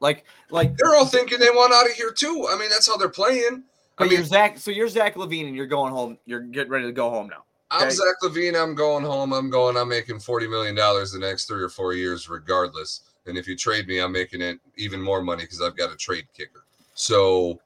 Like 0.00 0.24
like 0.48 0.74
they're 0.78 0.94
all 0.94 1.04
thinking 1.04 1.38
they 1.38 1.50
want 1.50 1.74
out 1.74 1.84
of 1.84 1.92
here 1.92 2.12
too. 2.12 2.48
I 2.50 2.58
mean, 2.58 2.70
that's 2.70 2.86
how 2.86 2.96
they're 2.96 3.10
playing. 3.10 3.64
I 3.98 4.04
mean, 4.04 4.12
you're 4.12 4.24
Zach. 4.24 4.56
So 4.56 4.70
you're 4.70 4.88
Zach 4.88 5.16
LaVine, 5.16 5.46
and 5.48 5.54
you're 5.54 5.66
going 5.66 5.92
home. 5.92 6.16
You're 6.24 6.40
getting 6.40 6.72
ready 6.72 6.86
to 6.86 6.92
go 6.92 7.10
home 7.10 7.28
now. 7.28 7.44
I'm. 7.70 7.90
Zach 7.90 8.16
LaVine. 8.22 8.60
I'm 8.60 8.74
going 8.74 9.04
home. 9.04 9.34
I'm 9.34 9.50
going. 9.50 9.76
I'm 9.76 9.90
making 9.90 10.18
forty 10.18 10.48
million 10.48 10.74
dollars 10.74 11.12
the 11.12 11.18
next 11.18 11.44
three 11.44 11.62
or 11.62 11.68
four 11.68 11.92
years, 11.92 12.30
regardless. 12.30 13.02
And 13.26 13.36
if 13.36 13.46
you 13.46 13.54
trade 13.54 13.86
me, 13.86 13.98
I'm 13.98 14.12
making 14.12 14.40
it 14.40 14.58
even 14.78 15.02
more 15.02 15.22
money 15.22 15.42
because 15.42 15.60
I've 15.60 15.76
got 15.76 15.92
a 15.92 15.96
trade 15.96 16.26
kicker. 16.34 16.64
So 16.94 17.60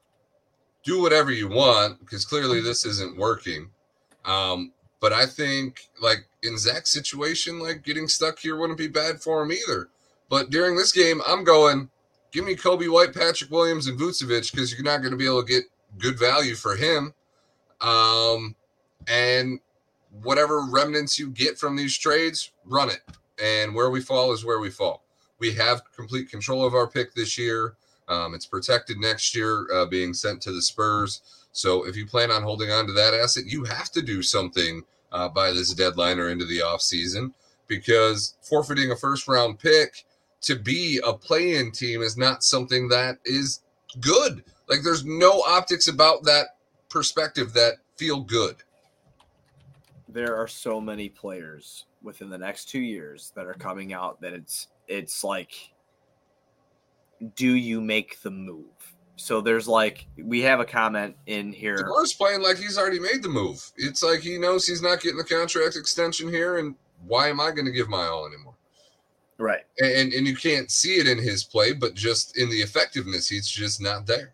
do 0.83 1.01
whatever 1.01 1.31
you 1.31 1.47
want 1.47 1.99
because 1.99 2.25
clearly 2.25 2.61
this 2.61 2.85
isn't 2.85 3.17
working. 3.17 3.69
Um, 4.25 4.71
but 4.99 5.13
I 5.13 5.25
think 5.25 5.89
like 6.01 6.27
in 6.43 6.57
Zach's 6.57 6.91
situation, 6.91 7.59
like 7.59 7.83
getting 7.83 8.07
stuck 8.07 8.39
here 8.39 8.57
wouldn't 8.57 8.77
be 8.77 8.87
bad 8.87 9.21
for 9.21 9.41
him 9.41 9.51
either. 9.51 9.89
But 10.29 10.49
during 10.49 10.75
this 10.75 10.91
game, 10.91 11.21
I'm 11.27 11.43
going. 11.43 11.89
Give 12.31 12.45
me 12.45 12.55
Coby 12.55 12.91
White, 12.91 13.13
Patrick 13.13 13.49
Williams, 13.49 13.87
and 13.87 13.99
Vucevic 13.99 14.51
because 14.51 14.71
you're 14.71 14.83
not 14.83 14.99
going 14.99 15.11
to 15.11 15.17
be 15.17 15.25
able 15.25 15.43
to 15.43 15.51
get 15.51 15.63
good 15.97 16.19
value 16.19 16.53
for 16.53 16.75
him. 16.75 17.11
Um, 17.81 18.55
and 19.07 19.59
whatever 20.21 20.61
remnants 20.61 21.17
you 21.17 21.29
get 21.31 21.57
from 21.57 21.75
these 21.75 21.97
trades, 21.97 22.51
run 22.65 22.89
it. 22.89 23.01
And 23.43 23.73
where 23.73 23.89
we 23.89 24.01
fall 24.01 24.31
is 24.31 24.45
where 24.45 24.59
we 24.59 24.69
fall. 24.69 25.03
We 25.39 25.53
have 25.53 25.81
complete 25.95 26.29
control 26.29 26.65
of 26.65 26.75
our 26.75 26.87
pick 26.87 27.15
this 27.15 27.37
year. 27.37 27.75
Um, 28.09 28.33
it's 28.33 28.45
protected 28.45 28.97
next 28.97 29.35
year, 29.35 29.67
uh, 29.73 29.85
being 29.85 30.13
sent 30.13 30.41
to 30.41 30.51
the 30.51 30.61
Spurs. 30.61 31.21
So 31.51 31.85
if 31.85 31.95
you 31.95 32.05
plan 32.05 32.31
on 32.31 32.43
holding 32.43 32.71
on 32.71 32.87
to 32.87 32.93
that 32.93 33.13
asset, 33.13 33.45
you 33.45 33.63
have 33.63 33.91
to 33.91 34.01
do 34.01 34.21
something 34.21 34.83
uh, 35.11 35.29
by 35.29 35.51
this 35.51 35.73
deadline 35.73 36.19
or 36.19 36.29
into 36.29 36.45
the 36.45 36.59
offseason 36.59 37.33
because 37.67 38.35
forfeiting 38.41 38.91
a 38.91 38.95
first 38.95 39.27
round 39.27 39.59
pick 39.59 40.05
to 40.41 40.55
be 40.55 40.99
a 41.05 41.13
play 41.13 41.55
in 41.55 41.71
team 41.71 42.01
is 42.01 42.17
not 42.17 42.43
something 42.43 42.87
that 42.89 43.17
is 43.25 43.61
good. 43.99 44.43
Like 44.67 44.79
there's 44.83 45.05
no 45.05 45.41
optics 45.41 45.87
about 45.87 46.23
that 46.23 46.57
perspective 46.89 47.53
that 47.53 47.75
feel 47.97 48.21
good. 48.21 48.55
There 50.07 50.35
are 50.35 50.47
so 50.47 50.81
many 50.81 51.09
players 51.09 51.85
within 52.01 52.29
the 52.29 52.37
next 52.37 52.65
two 52.65 52.79
years 52.79 53.31
that 53.35 53.45
are 53.45 53.53
coming 53.53 53.93
out 53.93 54.21
that 54.21 54.33
it's 54.33 54.67
it's 54.87 55.23
like, 55.23 55.69
do 57.35 57.53
you 57.53 57.81
make 57.81 58.21
the 58.21 58.31
move? 58.31 58.65
So 59.15 59.41
there's 59.41 59.67
like 59.67 60.07
we 60.23 60.39
have 60.41 60.59
a 60.59 60.65
comment 60.65 61.15
in 61.25 61.51
here. 61.51 61.75
DeMar's 61.77 62.13
playing 62.13 62.41
like 62.41 62.57
he's 62.57 62.77
already 62.77 62.99
made 62.99 63.21
the 63.21 63.29
move. 63.29 63.61
It's 63.75 64.01
like 64.01 64.21
he 64.21 64.37
knows 64.37 64.65
he's 64.65 64.81
not 64.81 65.01
getting 65.01 65.17
the 65.17 65.23
contract 65.25 65.75
extension 65.75 66.29
here, 66.29 66.57
and 66.59 66.75
why 67.05 67.27
am 67.27 67.41
I 67.41 67.51
going 67.51 67.65
to 67.65 67.71
give 67.71 67.89
my 67.89 68.05
all 68.05 68.25
anymore? 68.25 68.55
Right. 69.37 69.61
And 69.79 70.13
and 70.13 70.25
you 70.25 70.35
can't 70.35 70.71
see 70.71 70.95
it 70.95 71.07
in 71.07 71.17
his 71.17 71.43
play, 71.43 71.73
but 71.73 71.95
just 71.95 72.37
in 72.37 72.49
the 72.49 72.57
effectiveness, 72.57 73.27
he's 73.27 73.47
just 73.47 73.81
not 73.81 74.05
there. 74.05 74.33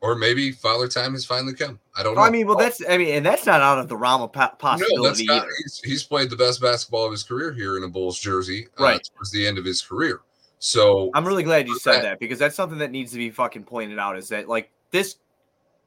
Or 0.00 0.14
maybe 0.14 0.52
father 0.52 0.86
time 0.88 1.12
has 1.12 1.24
finally 1.24 1.54
come. 1.54 1.80
I 1.96 2.02
don't 2.02 2.14
know. 2.14 2.20
I 2.20 2.28
mean, 2.28 2.46
well, 2.46 2.56
that's 2.58 2.82
I 2.86 2.98
mean, 2.98 3.14
and 3.14 3.24
that's 3.24 3.46
not 3.46 3.62
out 3.62 3.78
of 3.78 3.88
the 3.88 3.96
realm 3.96 4.20
of 4.20 4.32
po- 4.32 4.40
no, 4.40 4.46
that's 4.46 4.58
possibility 4.60 5.24
not. 5.24 5.38
either. 5.44 5.48
He's, 5.62 5.80
he's 5.82 6.02
played 6.04 6.28
the 6.28 6.36
best 6.36 6.60
basketball 6.60 7.06
of 7.06 7.12
his 7.12 7.22
career 7.22 7.52
here 7.52 7.78
in 7.78 7.84
a 7.84 7.88
Bulls 7.88 8.18
jersey, 8.18 8.66
uh, 8.78 8.82
Right. 8.84 9.08
towards 9.14 9.30
the 9.30 9.46
end 9.46 9.56
of 9.56 9.64
his 9.64 9.80
career. 9.80 10.20
So 10.64 11.10
I'm 11.12 11.26
really 11.26 11.42
glad 11.42 11.68
you 11.68 11.78
said 11.78 12.00
that 12.04 12.18
because 12.18 12.38
that's 12.38 12.56
something 12.56 12.78
that 12.78 12.90
needs 12.90 13.12
to 13.12 13.18
be 13.18 13.28
fucking 13.28 13.64
pointed 13.64 13.98
out. 13.98 14.16
Is 14.16 14.30
that 14.30 14.48
like 14.48 14.70
this 14.92 15.16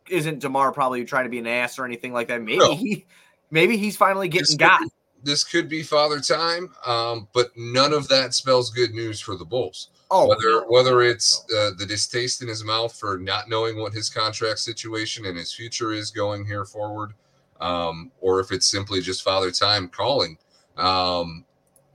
isn't 0.08 0.38
DeMar 0.38 0.72
probably 0.72 1.04
trying 1.04 1.24
to 1.24 1.32
be 1.32 1.40
an 1.40 1.48
ass 1.48 1.80
or 1.80 1.86
anything 1.86 2.14
like 2.14 2.28
that? 2.28 2.44
Maybe 2.44 2.60
No. 2.60 2.76
he, 2.76 3.04
maybe 3.50 3.76
he's 3.76 3.98
finally 3.98 4.30
this 4.30 4.54
getting 4.54 4.58
could 4.60 4.60
got. 4.60 4.82
be- 4.82 4.92
this 5.24 5.44
could 5.44 5.68
be 5.68 5.82
father 5.82 6.20
time, 6.20 6.72
um, 6.86 7.28
but 7.34 7.50
none 7.58 7.92
of 7.92 8.08
that 8.10 8.36
spells 8.36 8.70
good 8.70 8.92
news 8.92 9.20
for 9.20 9.36
the 9.36 9.44
Bulls. 9.44 9.90
Oh, 10.12 10.28
whether 10.28 10.62
no. 10.62 10.66
whether 10.68 11.02
it's 11.02 11.44
uh, 11.58 11.72
the 11.76 11.86
distaste 11.88 12.44
in 12.44 12.48
his 12.48 12.64
mouth 12.64 12.96
for 12.96 13.18
not 13.18 13.50
knowing 13.50 13.80
what 13.80 13.94
his 13.94 14.12
contract 14.12 14.60
situation 14.60 15.26
and 15.26 15.36
his 15.36 15.52
future 15.52 15.92
is 15.92 16.12
going 16.12 16.46
here 16.46 16.66
forward, 16.66 17.14
um, 17.60 18.12
or 18.22 18.40
if 18.40 18.52
it's 18.52 18.68
simply 18.68 19.02
just 19.02 19.24
father 19.24 19.50
time 19.50 19.90
calling. 19.90 20.38
Um, 20.78 21.46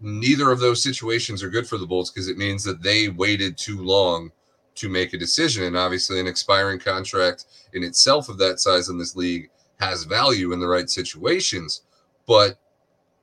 neither 0.03 0.51
of 0.51 0.61
those 0.61 0.83
situations 0.83 1.43
are 1.43 1.51
good 1.51 1.67
for 1.67 1.79
the 1.79 1.87
Bulls 1.87 2.11
because 2.11 2.29
it 2.29 2.39
means 2.39 2.65
that 2.65 2.83
they 2.83 3.09
waited 3.09 3.57
too 3.57 3.83
long 3.83 4.31
to 4.75 4.89
make 4.89 5.13
a 5.13 5.19
decision, 5.19 5.65
and 5.65 5.77
obviously, 5.77 6.19
an 6.19 6.27
expiring 6.27 6.79
contract 6.79 7.47
in 7.75 7.83
itself 7.83 8.29
of 8.29 8.39
that 8.39 8.59
size 8.59 8.89
in 8.89 8.99
this 8.99 9.15
league 9.15 9.51
has 9.79 10.05
value 10.05 10.53
in 10.53 10.61
the 10.61 10.67
right 10.67 10.89
situations, 10.89 11.83
but 12.27 12.59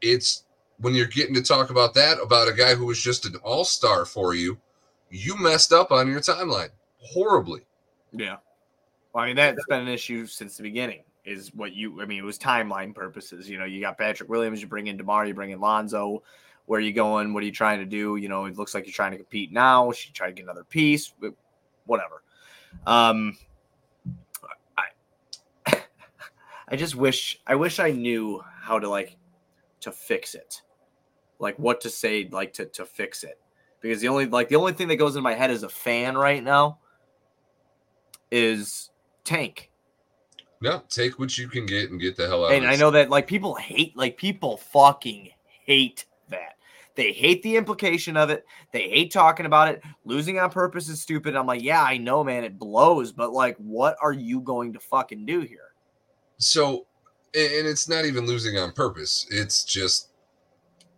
it's 0.02 0.44
when 0.80 0.94
you're 0.94 1.08
getting 1.08 1.34
to 1.36 1.42
talk 1.42 1.72
about 1.72 1.94
that 1.94 2.22
about 2.22 2.48
a 2.48 2.54
guy 2.54 2.76
who 2.76 2.86
was 2.86 3.02
just 3.02 3.26
an 3.26 3.36
all-star 3.44 4.06
for 4.06 4.34
you 4.34 4.58
you 5.10 5.38
messed 5.38 5.74
up 5.74 5.92
on 5.92 6.08
your 6.08 6.20
timeline 6.20 6.70
horribly. 6.98 7.62
Yeah. 8.12 8.38
Well, 9.14 9.24
I 9.24 9.28
mean, 9.28 9.36
that's 9.36 9.66
been 9.66 9.82
an 9.82 9.88
issue 9.88 10.26
since 10.26 10.58
the 10.58 10.64
beginning. 10.64 11.04
Is 11.26 11.54
what 11.54 11.74
you? 11.74 12.02
I 12.02 12.06
mean, 12.06 12.20
it 12.20 12.24
was 12.24 12.40
timeline 12.40 12.96
purposes. 12.96 13.50
You 13.50 13.60
know, 13.60 13.66
you 13.66 13.82
got 13.82 13.98
Patrick 13.98 14.30
Williams, 14.30 14.62
you 14.62 14.68
bring 14.68 14.88
in 14.88 14.98
DeMar, 14.98 15.26
you 15.26 15.34
bring 15.34 15.52
in 15.52 15.60
Lonzo. 15.60 16.24
Where 16.70 16.78
are 16.78 16.84
you 16.84 16.94
going? 16.94 17.34
What 17.34 17.42
are 17.42 17.48
you 17.48 17.52
trying 17.52 17.80
to 17.80 17.86
do? 17.86 18.18
You 18.18 18.30
know, 18.30 18.46
it 18.46 18.56
looks 18.56 18.76
like 18.76 18.86
you're 18.86 18.94
trying 18.94 19.10
to 19.10 19.18
compete 19.18 19.52
now. 19.52 19.92
Should 19.92 20.10
you 20.10 20.14
try 20.14 20.28
to 20.28 20.34
get 20.34 20.44
another 20.44 20.64
piece? 20.64 21.12
Whatever. 21.88 22.22
Um, 22.86 23.36
I, 24.78 25.82
I 26.68 26.76
just 26.76 26.94
wish, 26.94 27.42
I 27.48 27.56
wish 27.56 27.80
I 27.80 27.90
knew 27.90 28.44
how 28.62 28.78
to 28.78 28.88
like 28.88 29.18
to 29.80 29.92
fix 29.92 30.36
it, 30.36 30.62
like 31.40 31.58
what 31.58 31.82
to 31.82 31.90
say, 31.90 32.30
like 32.32 32.54
to 32.54 32.68
to 32.68 32.86
fix 32.86 33.24
it 33.24 33.40
because 33.82 34.00
the 34.00 34.08
only 34.08 34.28
like 34.28 34.50
the 34.50 34.56
only 34.56 34.74
thing 34.74 34.90
that 34.90 34.98
goes 34.98 35.16
in 35.16 35.24
my 35.24 35.34
head 35.34 35.50
as 35.50 35.64
a 35.64 35.70
fan 35.70 36.16
right 36.16 36.44
now 36.44 36.78
is 38.30 38.92
tank. 39.24 39.72
No, 40.62 40.84
take 40.88 41.18
what 41.18 41.36
you 41.36 41.48
can 41.48 41.66
get 41.66 41.90
and 41.90 42.00
get 42.00 42.16
the 42.16 42.28
hell 42.28 42.46
out. 42.46 42.52
And 42.52 42.68
I 42.68 42.76
know 42.76 42.92
that 42.92 43.10
like 43.10 43.26
people 43.26 43.56
hate 43.56 43.98
like 43.98 44.18
people 44.18 44.58
fucking 44.58 45.32
hate 45.66 46.06
that. 46.30 46.58
They 47.00 47.14
hate 47.14 47.42
the 47.44 47.56
implication 47.56 48.18
of 48.18 48.30
it. 48.30 48.46
They 48.74 48.90
hate 48.90 49.10
talking 49.10 49.46
about 49.46 49.70
it. 49.70 49.82
Losing 50.04 50.38
on 50.38 50.52
purpose 50.52 50.90
is 50.90 51.02
stupid. 51.02 51.34
I'm 51.34 51.48
like, 51.48 51.64
yeah, 51.64 51.82
I 51.82 51.98
know, 51.98 52.26
man, 52.26 52.44
it 52.44 52.60
blows, 52.60 53.14
but 53.14 53.32
like 53.32 53.56
what 53.56 53.96
are 54.02 54.12
you 54.12 54.42
going 54.42 54.74
to 54.74 54.82
fucking 54.82 55.26
do 55.26 55.40
here? 55.40 55.70
So, 56.40 56.88
and 57.34 57.66
it's 57.66 57.88
not 57.88 58.04
even 58.04 58.26
losing 58.26 58.58
on 58.58 58.74
purpose. 58.74 59.26
It's 59.32 59.64
just 59.64 60.10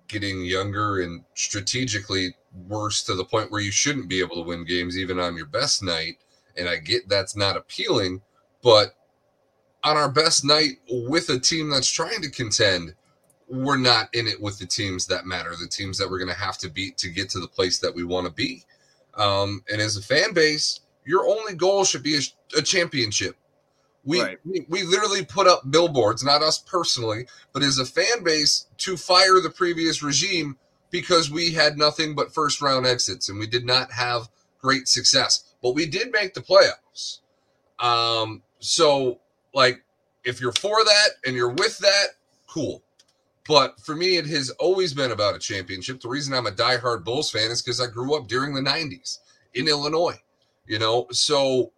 getting 0.08 0.44
younger 0.44 1.04
and 1.04 1.24
strategically 1.36 2.36
worse 2.68 3.04
to 3.04 3.14
the 3.14 3.24
point 3.24 3.52
where 3.52 3.62
you 3.62 3.72
shouldn't 3.72 4.10
be 4.10 4.22
able 4.22 4.38
to 4.38 4.42
win 4.42 4.66
games 4.66 4.98
even 4.98 5.20
on 5.20 5.38
your 5.38 5.46
best 5.46 5.84
night. 5.84 6.16
And 6.58 6.68
I 6.68 6.78
get 6.78 7.10
that's 7.10 7.36
not 7.36 7.58
appealing, 7.58 8.24
but 8.64 8.96
on 9.84 9.98
our 9.98 10.10
best 10.10 10.46
night 10.46 10.80
with 10.90 11.30
a 11.30 11.40
team 11.40 11.70
that's 11.70 11.92
trying 11.92 12.24
to 12.24 12.32
contend, 12.32 12.96
we're 13.52 13.78
not 13.78 14.08
in 14.14 14.28
it 14.28 14.42
with 14.42 14.58
the 14.60 14.66
teams 14.66 15.06
that 15.08 15.26
matter, 15.26 15.52
the 15.52 15.68
teams 15.68 15.98
that 15.98 16.10
we're 16.10 16.20
going 16.20 16.34
to 16.34 16.40
have 16.42 16.58
to 16.60 16.70
beat 16.70 16.98
to 16.98 17.10
get 17.10 17.30
to 17.32 17.40
the 17.40 17.48
place 17.48 17.80
that 17.80 17.94
we 17.94 18.04
want 18.04 18.26
to 18.26 18.32
be. 18.32 18.64
Um, 19.16 19.64
and 19.72 19.82
as 19.82 19.98
a 19.98 20.02
fan 20.02 20.34
base, 20.34 20.80
your 21.06 21.28
only 21.28 21.54
goal 21.54 21.84
should 21.84 22.04
be 22.04 22.16
a, 22.16 22.58
a 22.58 22.62
championship. 22.62 23.36
We, 24.04 24.22
Right. 24.22 24.40
we 24.46 24.66
we 24.68 24.84
literally 24.84 25.24
put 25.24 25.48
up 25.48 25.70
billboards, 25.70 26.24
not 26.24 26.42
us 26.42 26.58
personally, 26.58 27.28
but 27.54 27.62
as 27.62 27.78
a 27.78 27.86
fan 27.86 28.24
base, 28.24 28.68
to 28.80 28.98
fire 28.98 29.40
the 29.42 29.50
previous 29.50 30.02
regime 30.02 30.58
because 30.90 31.30
we 31.30 31.52
had 31.52 31.78
nothing 31.78 32.16
but 32.16 32.34
first 32.34 32.62
round 32.62 32.86
exits 32.88 33.30
and 33.30 33.38
we 33.38 33.48
did 33.48 33.66
not 33.66 33.92
have 33.92 34.30
great 34.60 34.88
success. 34.88 35.54
But 35.62 35.76
we 35.76 35.86
did 35.86 36.12
make 36.12 36.34
the 36.34 36.42
playoffs. 36.42 37.20
Um, 37.80 38.42
so 38.60 39.20
like 39.54 39.84
if 40.24 40.42
you're 40.42 40.54
for 40.54 40.84
that 40.84 41.10
and 41.26 41.36
you're 41.36 41.50
with 41.54 41.78
that, 41.80 42.08
cool. 42.48 42.82
But 43.52 43.82
for 43.82 43.98
me, 43.98 44.16
it 44.16 44.28
has 44.28 44.50
always 44.62 44.94
been 44.94 45.12
about 45.12 45.36
a 45.36 45.40
championship. 45.40 46.00
The 46.00 46.08
reason 46.08 46.34
I'm 46.34 46.48
a 46.48 46.52
diehard 46.52 47.04
Bulls 47.04 47.30
fan 47.30 47.52
is 47.52 47.62
because 47.62 47.82
I 47.82 47.88
grew 47.88 48.16
up 48.16 48.30
during 48.30 48.54
the 48.54 48.62
90s 48.62 49.18
in 49.54 49.68
Illinois, 49.68 50.18
you 50.66 50.80
know, 50.80 51.08
so 51.12 51.74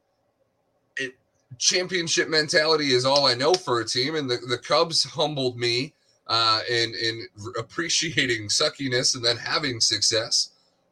it 0.97 1.15
championship 1.57 2.29
mentality 2.29 2.91
is 2.91 3.05
all 3.05 3.25
I 3.25 3.33
know 3.33 3.55
for 3.55 3.79
a 3.79 3.85
team. 3.85 4.13
And 4.13 4.29
the, 4.29 4.37
the 4.47 4.59
Cubs 4.59 5.03
humbled 5.03 5.57
me 5.57 5.95
uh, 6.27 6.59
in, 6.69 6.93
in 6.93 7.27
appreciating 7.57 8.49
suckiness 8.49 9.15
and 9.15 9.25
then 9.25 9.37
having 9.37 9.79
success. 9.79 10.49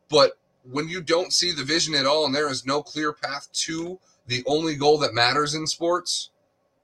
But 0.10 0.32
when 0.64 0.90
you 0.90 1.04
don't 1.04 1.32
see 1.32 1.52
the 1.52 1.64
vision 1.64 1.94
at 1.94 2.08
all 2.08 2.26
and 2.26 2.34
there 2.34 2.50
is 2.50 2.66
no 2.66 2.82
clear 2.82 3.14
path 3.14 3.50
to 3.54 4.00
the 4.26 4.44
only 4.48 4.74
goal 4.74 4.98
that 4.98 5.14
matters 5.14 5.54
in 5.54 5.68
sports, 5.68 6.32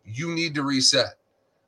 you 0.06 0.36
need 0.36 0.54
to 0.54 0.62
reset. 0.62 1.16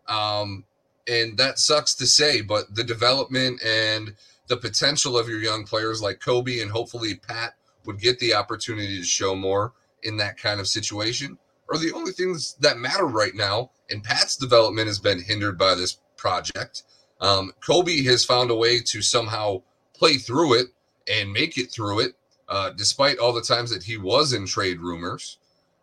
Um, 0.08 0.66
and 1.10 1.38
that 1.38 1.60
sucks 1.60 1.96
to 1.96 2.08
say, 2.08 2.42
but 2.42 2.76
the 2.76 2.84
development 2.84 3.62
and 3.64 4.14
the 4.48 4.58
potential 4.58 5.18
of 5.18 5.28
your 5.28 5.40
young 5.40 5.64
players 5.66 6.02
like 6.02 6.20
Coby 6.20 6.62
and 6.62 6.72
hopefully 6.72 7.16
Pat 7.16 7.56
would 7.86 8.00
get 8.00 8.20
the 8.20 8.34
opportunity 8.34 8.98
to 8.98 9.04
show 9.04 9.36
more 9.36 9.74
in 10.04 10.18
that 10.18 10.38
kind 10.38 10.60
of 10.60 10.68
situation 10.68 11.38
are 11.70 11.78
the 11.78 11.94
only 11.94 12.12
things 12.12 12.56
that 12.60 12.78
matter 12.78 13.06
right 13.06 13.36
now. 13.36 13.72
And 13.90 14.04
Pat's 14.04 14.36
development 14.36 14.88
has 14.88 15.00
been 15.00 15.22
hindered 15.22 15.58
by 15.58 15.76
this 15.76 16.00
project. 16.18 16.84
Um, 17.22 17.52
Coby 17.62 18.06
has 18.06 18.26
found 18.26 18.52
a 18.52 18.56
way 18.56 18.80
to 18.80 19.02
somehow 19.02 19.62
play 19.94 20.18
through 20.18 20.60
it 20.60 20.68
and 21.12 21.32
make 21.32 21.58
it 21.58 21.72
through 21.72 22.02
it, 22.02 22.14
uh, 22.48 22.72
despite 22.72 23.18
all 23.18 23.34
the 23.34 23.42
times 23.42 23.72
that 23.72 23.84
he 23.84 23.98
was 23.98 24.34
in 24.34 24.46
trade 24.46 24.80
rumors. 24.80 25.38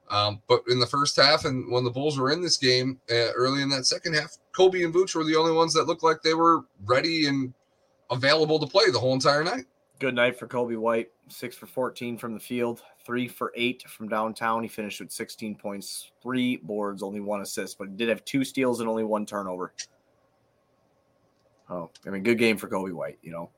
Um, 0.09 0.41
but 0.49 0.63
in 0.69 0.79
the 0.79 0.87
first 0.87 1.17
half, 1.17 1.45
and 1.45 1.71
when 1.71 1.85
the 1.85 1.91
Bulls 1.91 2.19
were 2.19 2.31
in 2.31 2.41
this 2.41 2.57
game 2.57 3.01
uh, 3.11 3.33
early 3.35 3.63
in 3.63 3.69
that 3.71 3.87
second 3.87 4.15
half, 4.15 4.37
Coby 4.53 4.85
and 4.85 4.95
Vooch 4.95 5.15
were 5.15 5.25
the 5.25 5.37
only 5.37 5.53
ones 5.53 5.75
that 5.75 5.87
looked 5.87 6.05
like 6.05 6.23
they 6.23 6.35
were 6.35 6.63
ready 6.85 7.27
and 7.27 7.53
available 8.11 8.59
to 8.59 8.67
play 8.67 8.91
the 8.91 8.99
whole 8.99 9.15
entire 9.15 9.43
night. 9.43 9.65
Good 9.99 10.15
night 10.15 10.39
for 10.39 10.47
Coby 10.47 10.77
White. 10.77 11.11
Six 11.29 11.57
for 11.57 11.67
14 11.67 12.19
from 12.19 12.35
the 12.35 12.41
field, 12.41 12.83
three 13.05 13.27
for 13.27 13.53
eight 13.57 13.83
from 13.89 14.09
downtown. 14.09 14.63
He 14.63 14.69
finished 14.69 15.01
with 15.01 15.11
16 15.11 15.57
points, 15.57 16.13
three 16.23 16.59
boards, 16.59 17.03
only 17.03 17.19
one 17.19 17.41
assist, 17.41 17.79
but 17.79 17.97
did 17.97 18.09
have 18.09 18.25
two 18.25 18.45
steals 18.45 18.79
and 18.79 18.89
only 18.89 19.03
one 19.03 19.27
turnover. 19.27 19.73
Oh, 21.69 21.91
I 22.07 22.11
mean, 22.11 22.23
good 22.23 22.39
game 22.39 22.57
for 22.57 22.69
Coby 22.69 22.93
White, 22.93 23.19
you 23.23 23.33
know. 23.33 23.51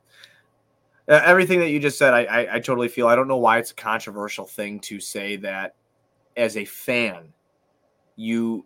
Everything 1.08 1.58
that 1.60 1.70
you 1.70 1.78
just 1.78 1.98
said, 1.98 2.14
I, 2.14 2.24
I, 2.24 2.54
I 2.54 2.60
totally 2.60 2.88
feel. 2.88 3.06
I 3.06 3.16
don't 3.16 3.28
know 3.28 3.36
why 3.36 3.58
it's 3.58 3.70
a 3.70 3.74
controversial 3.74 4.46
thing 4.46 4.80
to 4.80 5.00
say 5.00 5.36
that 5.36 5.74
as 6.38 6.56
a 6.56 6.64
fan, 6.64 7.32
you 8.16 8.64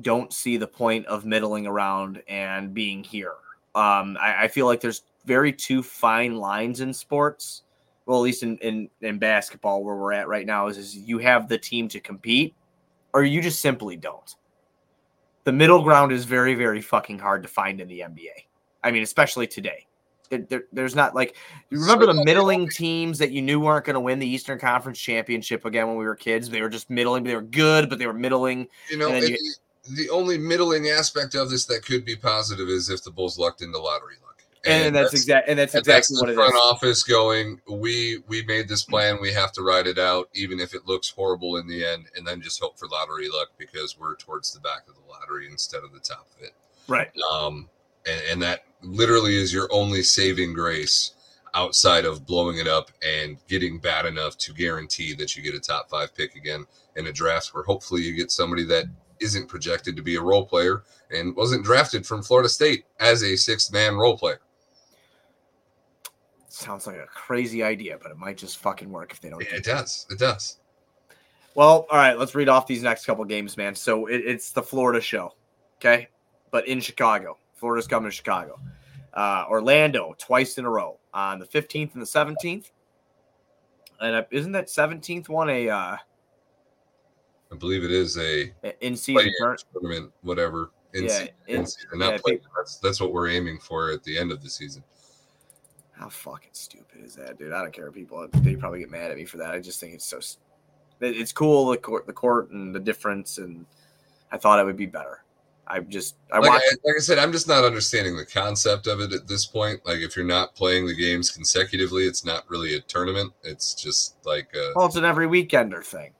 don't 0.00 0.32
see 0.32 0.56
the 0.56 0.66
point 0.66 1.06
of 1.06 1.24
middling 1.24 1.66
around 1.66 2.22
and 2.28 2.74
being 2.74 3.02
here. 3.02 3.34
Um, 3.74 4.16
I, 4.20 4.44
I 4.44 4.48
feel 4.48 4.66
like 4.66 4.80
there's 4.80 5.02
very 5.24 5.52
two 5.52 5.82
fine 5.82 6.36
lines 6.36 6.80
in 6.80 6.92
sports. 6.92 7.62
Well, 8.06 8.18
at 8.18 8.22
least 8.22 8.42
in, 8.42 8.58
in, 8.58 8.90
in 9.00 9.18
basketball, 9.18 9.82
where 9.82 9.96
we're 9.96 10.12
at 10.12 10.28
right 10.28 10.46
now, 10.46 10.66
is, 10.66 10.76
is 10.76 10.96
you 10.96 11.18
have 11.18 11.48
the 11.48 11.56
team 11.56 11.88
to 11.88 12.00
compete, 12.00 12.54
or 13.14 13.24
you 13.24 13.40
just 13.40 13.60
simply 13.60 13.96
don't. 13.96 14.34
The 15.44 15.52
middle 15.52 15.82
ground 15.82 16.12
is 16.12 16.24
very, 16.24 16.54
very 16.54 16.82
fucking 16.82 17.18
hard 17.18 17.42
to 17.42 17.48
find 17.48 17.80
in 17.80 17.88
the 17.88 18.00
NBA. 18.00 18.46
I 18.82 18.90
mean, 18.90 19.02
especially 19.02 19.46
today. 19.46 19.86
There, 20.36 20.46
there, 20.48 20.64
there's 20.72 20.94
not 20.94 21.14
like 21.14 21.36
you 21.70 21.80
remember 21.80 22.06
the 22.06 22.24
middling 22.24 22.68
teams 22.68 23.18
that 23.18 23.30
you 23.30 23.42
knew 23.42 23.60
weren't 23.60 23.84
going 23.84 23.94
to 23.94 24.00
win 24.00 24.18
the 24.18 24.26
Eastern 24.26 24.58
Conference 24.58 24.98
Championship 24.98 25.64
again 25.64 25.86
when 25.88 25.96
we 25.96 26.04
were 26.04 26.16
kids. 26.16 26.50
They 26.50 26.60
were 26.60 26.68
just 26.68 26.90
middling. 26.90 27.24
They 27.24 27.34
were 27.34 27.42
good, 27.42 27.88
but 27.88 27.98
they 27.98 28.06
were 28.06 28.12
middling. 28.12 28.68
You 28.90 28.98
know, 28.98 29.14
you, 29.14 29.36
the 29.90 30.10
only 30.10 30.38
middling 30.38 30.88
aspect 30.88 31.34
of 31.34 31.50
this 31.50 31.66
that 31.66 31.84
could 31.84 32.04
be 32.04 32.16
positive 32.16 32.68
is 32.68 32.90
if 32.90 33.04
the 33.04 33.10
Bulls 33.10 33.38
lucked 33.38 33.62
into 33.62 33.78
lottery 33.78 34.14
luck. 34.22 34.42
And, 34.66 34.86
and 34.86 34.96
that's, 34.96 35.10
that's 35.10 35.22
exactly 35.22 35.50
and 35.50 35.58
that's 35.58 35.74
exactly 35.74 35.94
that's 35.94 36.22
what 36.22 36.26
the 36.28 36.34
front 36.34 36.54
office 36.54 37.02
going. 37.02 37.60
We 37.68 38.22
we 38.28 38.44
made 38.44 38.66
this 38.66 38.82
plan. 38.82 39.18
We 39.20 39.30
have 39.32 39.52
to 39.52 39.62
ride 39.62 39.86
it 39.86 39.98
out, 39.98 40.30
even 40.32 40.58
if 40.58 40.74
it 40.74 40.86
looks 40.86 41.10
horrible 41.10 41.58
in 41.58 41.66
the 41.66 41.84
end, 41.84 42.06
and 42.16 42.26
then 42.26 42.40
just 42.40 42.60
hope 42.60 42.78
for 42.78 42.88
lottery 42.88 43.28
luck 43.28 43.48
because 43.58 43.98
we're 43.98 44.16
towards 44.16 44.54
the 44.54 44.60
back 44.60 44.88
of 44.88 44.94
the 44.94 45.02
lottery 45.10 45.48
instead 45.50 45.84
of 45.84 45.92
the 45.92 46.00
top 46.00 46.26
of 46.34 46.42
it. 46.42 46.54
Right. 46.88 47.10
Um, 47.30 47.68
and, 48.06 48.20
and 48.30 48.42
that 48.42 48.64
literally 48.82 49.36
is 49.36 49.52
your 49.52 49.68
only 49.72 50.02
saving 50.02 50.52
grace 50.52 51.12
outside 51.54 52.04
of 52.04 52.26
blowing 52.26 52.58
it 52.58 52.66
up 52.66 52.90
and 53.06 53.38
getting 53.48 53.78
bad 53.78 54.06
enough 54.06 54.36
to 54.36 54.52
guarantee 54.52 55.14
that 55.14 55.36
you 55.36 55.42
get 55.42 55.54
a 55.54 55.60
top 55.60 55.88
five 55.88 56.14
pick 56.14 56.34
again 56.34 56.64
in 56.96 57.06
a 57.06 57.12
draft 57.12 57.54
where 57.54 57.64
hopefully 57.64 58.02
you 58.02 58.12
get 58.12 58.30
somebody 58.30 58.64
that 58.64 58.84
isn't 59.20 59.48
projected 59.48 59.96
to 59.96 60.02
be 60.02 60.16
a 60.16 60.20
role 60.20 60.44
player 60.44 60.82
and 61.10 61.34
wasn't 61.36 61.64
drafted 61.64 62.04
from 62.04 62.22
Florida 62.22 62.48
State 62.48 62.84
as 62.98 63.22
a 63.22 63.36
sixth 63.36 63.72
man 63.72 63.94
role 63.94 64.18
player. 64.18 64.40
Sounds 66.48 66.86
like 66.86 66.96
a 66.96 67.06
crazy 67.06 67.62
idea, 67.62 67.98
but 68.00 68.10
it 68.10 68.18
might 68.18 68.36
just 68.36 68.58
fucking 68.58 68.90
work 68.90 69.12
if 69.12 69.20
they 69.20 69.30
don't. 69.30 69.42
Yeah, 69.42 69.56
it 69.56 69.64
does. 69.64 70.06
It 70.10 70.18
does. 70.18 70.58
Well, 71.54 71.86
all 71.90 71.98
right, 71.98 72.18
let's 72.18 72.34
read 72.34 72.48
off 72.48 72.66
these 72.66 72.82
next 72.82 73.06
couple 73.06 73.24
games, 73.24 73.56
man. 73.56 73.74
So 73.74 74.06
it, 74.06 74.22
it's 74.24 74.50
the 74.50 74.62
Florida 74.62 75.00
show, 75.00 75.34
okay? 75.78 76.08
But 76.50 76.66
in 76.66 76.80
Chicago. 76.80 77.38
Florida's 77.64 77.86
coming 77.86 78.10
to 78.10 78.14
Chicago. 78.14 78.60
Uh, 79.14 79.46
Orlando 79.48 80.14
twice 80.18 80.58
in 80.58 80.66
a 80.66 80.70
row 80.70 80.98
on 81.14 81.38
the 81.38 81.46
15th 81.46 81.94
and 81.94 82.02
the 82.02 82.06
17th. 82.06 82.72
And 84.02 84.16
uh, 84.16 84.24
isn't 84.30 84.52
that 84.52 84.66
17th 84.66 85.30
one 85.30 85.48
a? 85.48 85.70
Uh, 85.70 85.96
I 87.50 87.56
believe 87.58 87.82
it 87.82 87.90
is 87.90 88.18
a 88.18 88.52
in 88.82 88.96
season 88.96 89.32
tournament, 89.72 90.12
whatever. 90.20 90.72
In 90.92 91.04
yeah, 91.04 91.08
season, 91.08 91.28
in, 91.46 91.64
season, 91.64 91.98
not 91.98 92.12
yeah, 92.12 92.18
play. 92.22 92.40
That's 92.54 92.76
that's 92.80 93.00
what 93.00 93.14
we're 93.14 93.30
aiming 93.30 93.60
for 93.60 93.92
at 93.92 94.04
the 94.04 94.18
end 94.18 94.30
of 94.30 94.42
the 94.42 94.50
season. 94.50 94.84
How 95.92 96.10
fucking 96.10 96.50
stupid 96.52 97.02
is 97.02 97.14
that, 97.14 97.38
dude? 97.38 97.54
I 97.54 97.62
don't 97.62 97.72
care. 97.72 97.90
People 97.90 98.28
they 98.30 98.56
probably 98.56 98.80
get 98.80 98.90
mad 98.90 99.10
at 99.10 99.16
me 99.16 99.24
for 99.24 99.38
that. 99.38 99.52
I 99.52 99.58
just 99.58 99.80
think 99.80 99.94
it's 99.94 100.04
so. 100.04 100.20
It's 101.00 101.32
cool 101.32 101.70
the 101.70 101.78
court, 101.78 102.06
the 102.06 102.12
court, 102.12 102.50
and 102.50 102.74
the 102.74 102.80
difference, 102.80 103.38
and 103.38 103.64
I 104.30 104.36
thought 104.36 104.58
it 104.58 104.66
would 104.66 104.76
be 104.76 104.84
better. 104.84 105.23
I 105.66 105.80
just 105.80 106.16
I 106.32 106.38
like, 106.38 106.50
watched. 106.50 106.64
I, 106.70 106.76
like 106.88 106.96
I 106.96 107.00
said, 107.00 107.18
I'm 107.18 107.32
just 107.32 107.48
not 107.48 107.64
understanding 107.64 108.16
the 108.16 108.26
concept 108.26 108.86
of 108.86 109.00
it 109.00 109.12
at 109.12 109.26
this 109.26 109.46
point. 109.46 109.80
Like, 109.86 109.98
if 109.98 110.16
you're 110.16 110.24
not 110.24 110.54
playing 110.54 110.86
the 110.86 110.94
games 110.94 111.30
consecutively, 111.30 112.04
it's 112.04 112.24
not 112.24 112.48
really 112.50 112.74
a 112.74 112.80
tournament. 112.80 113.32
It's 113.42 113.74
just 113.74 114.16
like 114.26 114.48
a, 114.54 114.72
well, 114.76 114.86
it's 114.86 114.96
an 114.96 115.04
every 115.04 115.26
weekender 115.26 115.82
thing, 115.82 116.12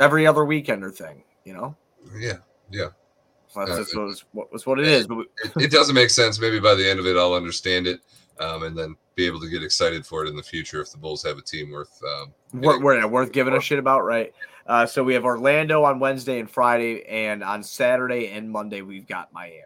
every 0.00 0.26
other 0.26 0.42
weekender 0.42 0.94
thing. 0.94 1.22
You 1.44 1.54
know? 1.54 1.76
Yeah, 2.18 2.38
yeah. 2.70 2.88
So 3.48 3.60
that's, 3.60 3.70
uh, 3.70 3.76
that's 3.76 3.94
what, 3.94 4.24
what, 4.32 4.52
was 4.52 4.66
what 4.66 4.78
it 4.78 4.86
is. 4.86 5.06
But 5.06 5.16
we, 5.16 5.24
it, 5.44 5.52
it, 5.56 5.70
doesn't 5.70 5.94
make 5.94 6.10
sense. 6.10 6.38
Maybe 6.38 6.60
by 6.60 6.74
the 6.74 6.88
end 6.88 7.00
of 7.00 7.06
it, 7.06 7.16
I'll 7.16 7.34
understand 7.34 7.86
it, 7.86 8.00
um, 8.38 8.64
and 8.64 8.76
then 8.76 8.96
be 9.14 9.26
able 9.26 9.40
to 9.40 9.48
get 9.48 9.62
excited 9.62 10.04
for 10.04 10.24
it 10.24 10.28
in 10.28 10.36
the 10.36 10.42
future 10.42 10.82
if 10.82 10.90
the 10.90 10.98
Bulls 10.98 11.22
have 11.22 11.38
a 11.38 11.42
team 11.42 11.70
worth 11.70 12.02
um, 12.04 12.34
worth, 12.60 13.10
worth 13.10 13.32
giving 13.32 13.54
a 13.54 13.60
shit 13.60 13.78
about, 13.78 14.04
right? 14.04 14.34
Uh, 14.66 14.84
so 14.84 15.04
we 15.04 15.14
have 15.14 15.24
Orlando 15.24 15.84
on 15.84 15.98
Wednesday 16.00 16.40
and 16.40 16.50
Friday, 16.50 17.04
and 17.06 17.44
on 17.44 17.62
Saturday 17.62 18.28
and 18.28 18.50
Monday 18.50 18.82
we've 18.82 19.06
got 19.06 19.32
Miami. 19.32 19.62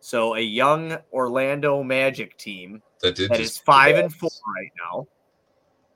So 0.00 0.36
a 0.36 0.40
young 0.40 0.96
Orlando 1.12 1.82
Magic 1.82 2.36
team 2.36 2.82
that, 3.00 3.16
did 3.16 3.30
that 3.30 3.40
is 3.40 3.58
five 3.58 3.96
and 3.96 4.12
four 4.12 4.30
right 4.56 4.70
now. 4.84 5.06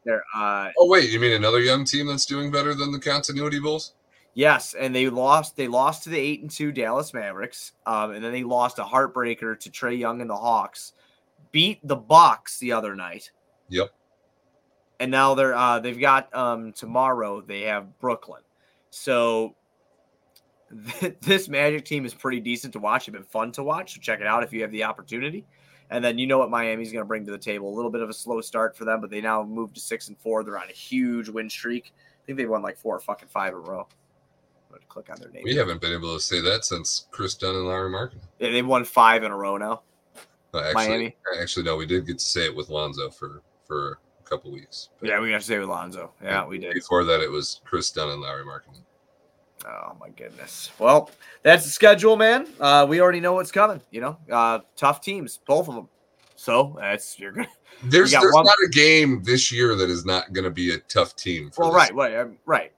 They're 0.04 0.24
uh, 0.34 0.70
oh 0.78 0.88
wait, 0.88 1.10
you 1.10 1.20
mean 1.20 1.32
another 1.32 1.60
young 1.60 1.84
team 1.84 2.06
that's 2.06 2.26
doing 2.26 2.50
better 2.50 2.74
than 2.74 2.92
the 2.92 3.00
Continuity 3.00 3.60
Bulls? 3.60 3.94
Yes, 4.34 4.74
and 4.74 4.94
they 4.94 5.08
lost. 5.08 5.56
They 5.56 5.68
lost 5.68 6.04
to 6.04 6.10
the 6.10 6.18
eight 6.18 6.42
and 6.42 6.50
two 6.50 6.72
Dallas 6.72 7.14
Mavericks, 7.14 7.72
um, 7.86 8.10
and 8.12 8.24
then 8.24 8.32
they 8.32 8.44
lost 8.44 8.78
a 8.78 8.84
heartbreaker 8.84 9.58
to 9.58 9.70
Trae 9.70 9.98
Young 9.98 10.20
and 10.20 10.28
the 10.28 10.36
Hawks. 10.36 10.92
Beat 11.52 11.80
the 11.86 11.96
Bucks 11.96 12.58
the 12.58 12.72
other 12.72 12.94
night. 12.94 13.30
Yep 13.68 13.90
and 15.00 15.10
now 15.10 15.34
they're 15.34 15.54
uh, 15.54 15.78
they've 15.78 15.98
got 15.98 16.34
um, 16.34 16.72
tomorrow 16.72 17.40
they 17.40 17.62
have 17.62 17.98
Brooklyn. 17.98 18.42
So 18.90 19.54
th- 21.00 21.16
this 21.20 21.48
Magic 21.48 21.84
team 21.84 22.04
is 22.04 22.14
pretty 22.14 22.40
decent 22.40 22.72
to 22.74 22.78
watch. 22.78 23.08
It's 23.08 23.14
been 23.14 23.24
fun 23.24 23.52
to 23.52 23.62
watch. 23.62 23.94
So 23.94 24.00
check 24.00 24.20
it 24.20 24.26
out 24.26 24.42
if 24.42 24.52
you 24.52 24.62
have 24.62 24.72
the 24.72 24.84
opportunity. 24.84 25.44
And 25.88 26.04
then 26.04 26.18
you 26.18 26.26
know 26.26 26.38
what 26.38 26.50
Miami's 26.50 26.90
going 26.90 27.04
to 27.04 27.06
bring 27.06 27.24
to 27.26 27.30
the 27.30 27.38
table. 27.38 27.72
A 27.72 27.74
little 27.74 27.92
bit 27.92 28.00
of 28.00 28.08
a 28.08 28.12
slow 28.12 28.40
start 28.40 28.76
for 28.76 28.84
them, 28.84 29.00
but 29.00 29.08
they 29.08 29.20
now 29.20 29.44
moved 29.44 29.76
to 29.76 29.80
six 29.80 30.08
and 30.08 30.18
four. 30.18 30.42
They're 30.42 30.58
on 30.58 30.68
a 30.68 30.72
huge 30.72 31.28
win 31.28 31.48
streak. 31.48 31.92
I 31.96 32.26
think 32.26 32.38
they 32.38 32.46
won 32.46 32.62
like 32.62 32.76
four 32.76 32.96
or 32.96 33.00
fucking 33.00 33.28
five 33.28 33.52
in 33.52 33.58
a 33.58 33.60
row. 33.60 33.86
I'm 34.66 34.70
going 34.70 34.80
to 34.80 34.86
click 34.88 35.10
on 35.10 35.20
their 35.20 35.30
name. 35.30 35.44
We 35.44 35.54
haven't 35.54 35.80
been 35.80 35.92
able 35.92 36.12
to 36.16 36.20
say 36.20 36.40
that 36.40 36.64
since 36.64 37.06
Kris 37.12 37.34
Dunn 37.34 37.54
and 37.54 37.66
Lauri 37.66 37.88
Markkanen. 37.88 38.18
Yeah, 38.40 38.50
they've 38.50 38.66
won 38.66 38.84
five 38.84 39.22
in 39.22 39.30
a 39.30 39.36
row 39.36 39.56
now. 39.56 39.82
Uh, 40.52 40.60
actually, 40.60 40.88
Miami. 40.88 41.16
Actually, 41.40 41.62
no, 41.64 41.76
we 41.76 41.86
did 41.86 42.04
get 42.04 42.18
to 42.18 42.24
say 42.24 42.46
it 42.46 42.56
with 42.56 42.68
Lonzo 42.68 43.10
for 43.10 43.42
for 43.64 44.00
couple 44.28 44.52
weeks. 44.52 44.90
But 45.00 45.08
yeah, 45.08 45.20
we 45.20 45.30
got 45.30 45.38
to 45.38 45.44
stay 45.44 45.58
with 45.58 45.68
Lonzo. 45.68 46.12
Yeah, 46.22 46.46
we 46.46 46.58
did. 46.58 46.74
Before 46.74 47.04
that, 47.04 47.20
it 47.20 47.30
was 47.30 47.60
Kris 47.64 47.90
Dunn 47.90 48.10
and 48.10 48.20
Larry 48.20 48.44
Markkanen. 48.44 48.82
Oh 49.66 49.96
my 49.98 50.10
goodness. 50.10 50.70
Well, 50.78 51.10
that's 51.42 51.64
the 51.64 51.70
schedule, 51.70 52.16
man. 52.16 52.46
Uh, 52.60 52.86
we 52.88 53.00
already 53.00 53.20
know 53.20 53.32
what's 53.32 53.50
coming. 53.50 53.80
You 53.90 54.00
know, 54.00 54.18
uh, 54.30 54.60
tough 54.76 55.00
teams, 55.00 55.40
both 55.46 55.68
of 55.68 55.74
them. 55.74 55.88
So 56.36 56.76
that's 56.78 57.18
you're 57.18 57.32
gonna. 57.32 57.48
There's 57.84 58.12
there's 58.12 58.32
one... 58.32 58.44
not 58.44 58.56
a 58.64 58.68
game 58.68 59.22
this 59.22 59.50
year 59.52 59.74
that 59.74 59.90
is 59.90 60.04
not 60.04 60.32
going 60.32 60.44
to 60.44 60.50
be 60.50 60.72
a 60.72 60.78
tough 60.78 61.16
team. 61.16 61.50
well, 61.58 61.72
right, 61.72 61.94
right, 61.94 62.16
um, 62.16 62.38
right. 62.46 62.72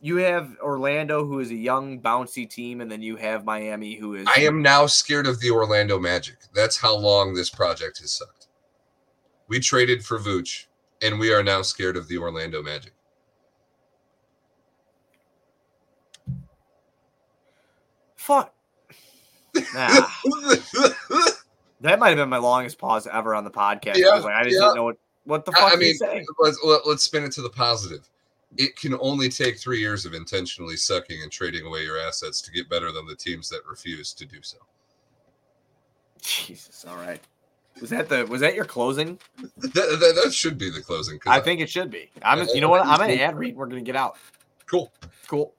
You 0.00 0.16
have 0.16 0.56
Orlando, 0.62 1.26
who 1.26 1.40
is 1.40 1.50
a 1.50 1.54
young, 1.54 2.00
bouncy 2.00 2.48
team, 2.48 2.82
and 2.82 2.90
then 2.90 3.02
you 3.02 3.16
have 3.16 3.44
Miami, 3.44 3.96
who 3.96 4.14
is. 4.14 4.26
I 4.26 4.40
am 4.40 4.62
now 4.62 4.86
scared 4.86 5.26
of 5.26 5.40
the 5.40 5.50
Orlando 5.50 5.98
Magic. 5.98 6.36
That's 6.54 6.76
how 6.76 6.96
long 6.96 7.34
this 7.34 7.50
project 7.50 8.00
has 8.00 8.12
sucked. 8.12 8.43
We 9.54 9.60
traded 9.60 10.04
for 10.04 10.18
Vooch, 10.18 10.66
and 11.00 11.16
we 11.16 11.32
are 11.32 11.40
now 11.40 11.62
scared 11.62 11.96
of 11.96 12.08
the 12.08 12.18
Orlando 12.18 12.60
Magic. 12.60 12.92
Fuck. 18.16 18.52
Nah. 19.54 19.62
that 21.82 22.00
might 22.00 22.08
have 22.08 22.16
been 22.16 22.28
my 22.28 22.38
longest 22.38 22.78
pause 22.78 23.06
ever 23.06 23.32
on 23.32 23.44
the 23.44 23.50
podcast. 23.52 23.94
Yeah, 23.94 24.08
I, 24.08 24.18
like, 24.18 24.34
I 24.34 24.42
just 24.42 24.56
yeah. 24.56 24.62
didn't 24.62 24.74
know 24.74 24.82
what, 24.82 24.96
what 25.22 25.44
the 25.44 25.52
fuck 25.52 25.72
I 25.72 25.76
mean, 25.76 25.94
let's, 26.40 26.58
let's 26.84 27.04
spin 27.04 27.22
it 27.22 27.30
to 27.34 27.42
the 27.42 27.48
positive. 27.48 28.10
It 28.56 28.74
can 28.74 28.96
only 28.98 29.28
take 29.28 29.60
three 29.60 29.78
years 29.78 30.04
of 30.04 30.14
intentionally 30.14 30.76
sucking 30.76 31.22
and 31.22 31.30
trading 31.30 31.64
away 31.64 31.84
your 31.84 32.00
assets 32.00 32.42
to 32.42 32.50
get 32.50 32.68
better 32.68 32.90
than 32.90 33.06
the 33.06 33.14
teams 33.14 33.48
that 33.50 33.60
refuse 33.70 34.12
to 34.14 34.26
do 34.26 34.38
so. 34.42 34.58
Jesus. 36.20 36.84
All 36.88 36.96
right. 36.96 37.20
Was 37.80 37.90
that 37.90 38.08
the 38.08 38.24
was 38.26 38.40
that 38.40 38.54
your 38.54 38.64
closing? 38.64 39.18
That, 39.56 39.72
that, 39.72 40.20
that 40.22 40.32
should 40.32 40.58
be 40.58 40.70
the 40.70 40.80
closing. 40.80 41.18
I, 41.26 41.38
I, 41.38 41.40
think 41.40 41.60
it 41.60 41.68
should 41.68 41.90
be. 41.90 42.10
I'm. 42.22 42.46
you 42.54 42.60
know 42.60 42.68
what? 42.68 42.86
I'm 42.86 43.00
an 43.00 43.18
ad 43.18 43.36
read. 43.36 43.56
We're 43.56 43.66
gonna 43.66 43.82
get 43.82 43.96
out. 43.96 44.16
Cool. 44.66 44.92
Cool. 45.26 45.54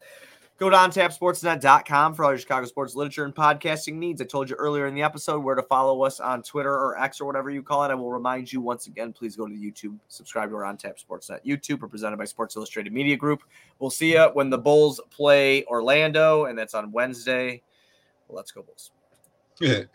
Go 0.57 0.69
to 0.69 0.77
ontapsportsnet.com 0.77 2.13
for 2.13 2.23
all 2.23 2.31
your 2.31 2.37
Chicago 2.37 2.65
sports 2.65 2.95
literature 2.95 3.25
and 3.25 3.35
podcasting 3.35 3.95
needs. 3.95 4.21
I 4.21 4.25
told 4.25 4.49
you 4.49 4.55
earlier 4.55 4.87
in 4.87 4.95
the 4.95 5.01
episode 5.01 5.43
where 5.43 5.53
to 5.55 5.61
follow 5.61 6.03
us 6.03 6.21
on 6.21 6.43
Twitter 6.43 6.71
or 6.71 6.97
X 6.97 7.19
or 7.19 7.25
whatever 7.25 7.49
you 7.49 7.61
call 7.61 7.83
it. 7.83 7.91
I 7.91 7.95
will 7.95 8.09
remind 8.09 8.53
you 8.53 8.61
once 8.61 8.87
again, 8.87 9.11
please 9.11 9.35
go 9.35 9.45
to 9.47 9.53
the 9.53 9.59
YouTube, 9.59 9.97
subscribe 10.07 10.51
to 10.51 10.55
our 10.55 10.63
On 10.63 10.77
Tap 10.77 10.95
Sportsnet 10.97 11.45
YouTube, 11.45 11.83
or 11.83 11.89
presented 11.89 12.15
by 12.15 12.23
Sports 12.23 12.55
Illustrated 12.55 12.93
Media 12.93 13.17
Group. 13.17 13.43
We'll 13.79 13.89
see 13.89 14.13
you 14.13 14.29
when 14.31 14.49
the 14.49 14.57
Bulls 14.57 15.01
play 15.11 15.65
Orlando, 15.65 16.45
and 16.45 16.57
that's 16.57 16.73
on 16.73 16.89
Wednesday. 16.93 17.61
Let's 18.29 18.51
go, 18.51 18.61
Bulls. 18.61 18.91
hey, 19.59 19.87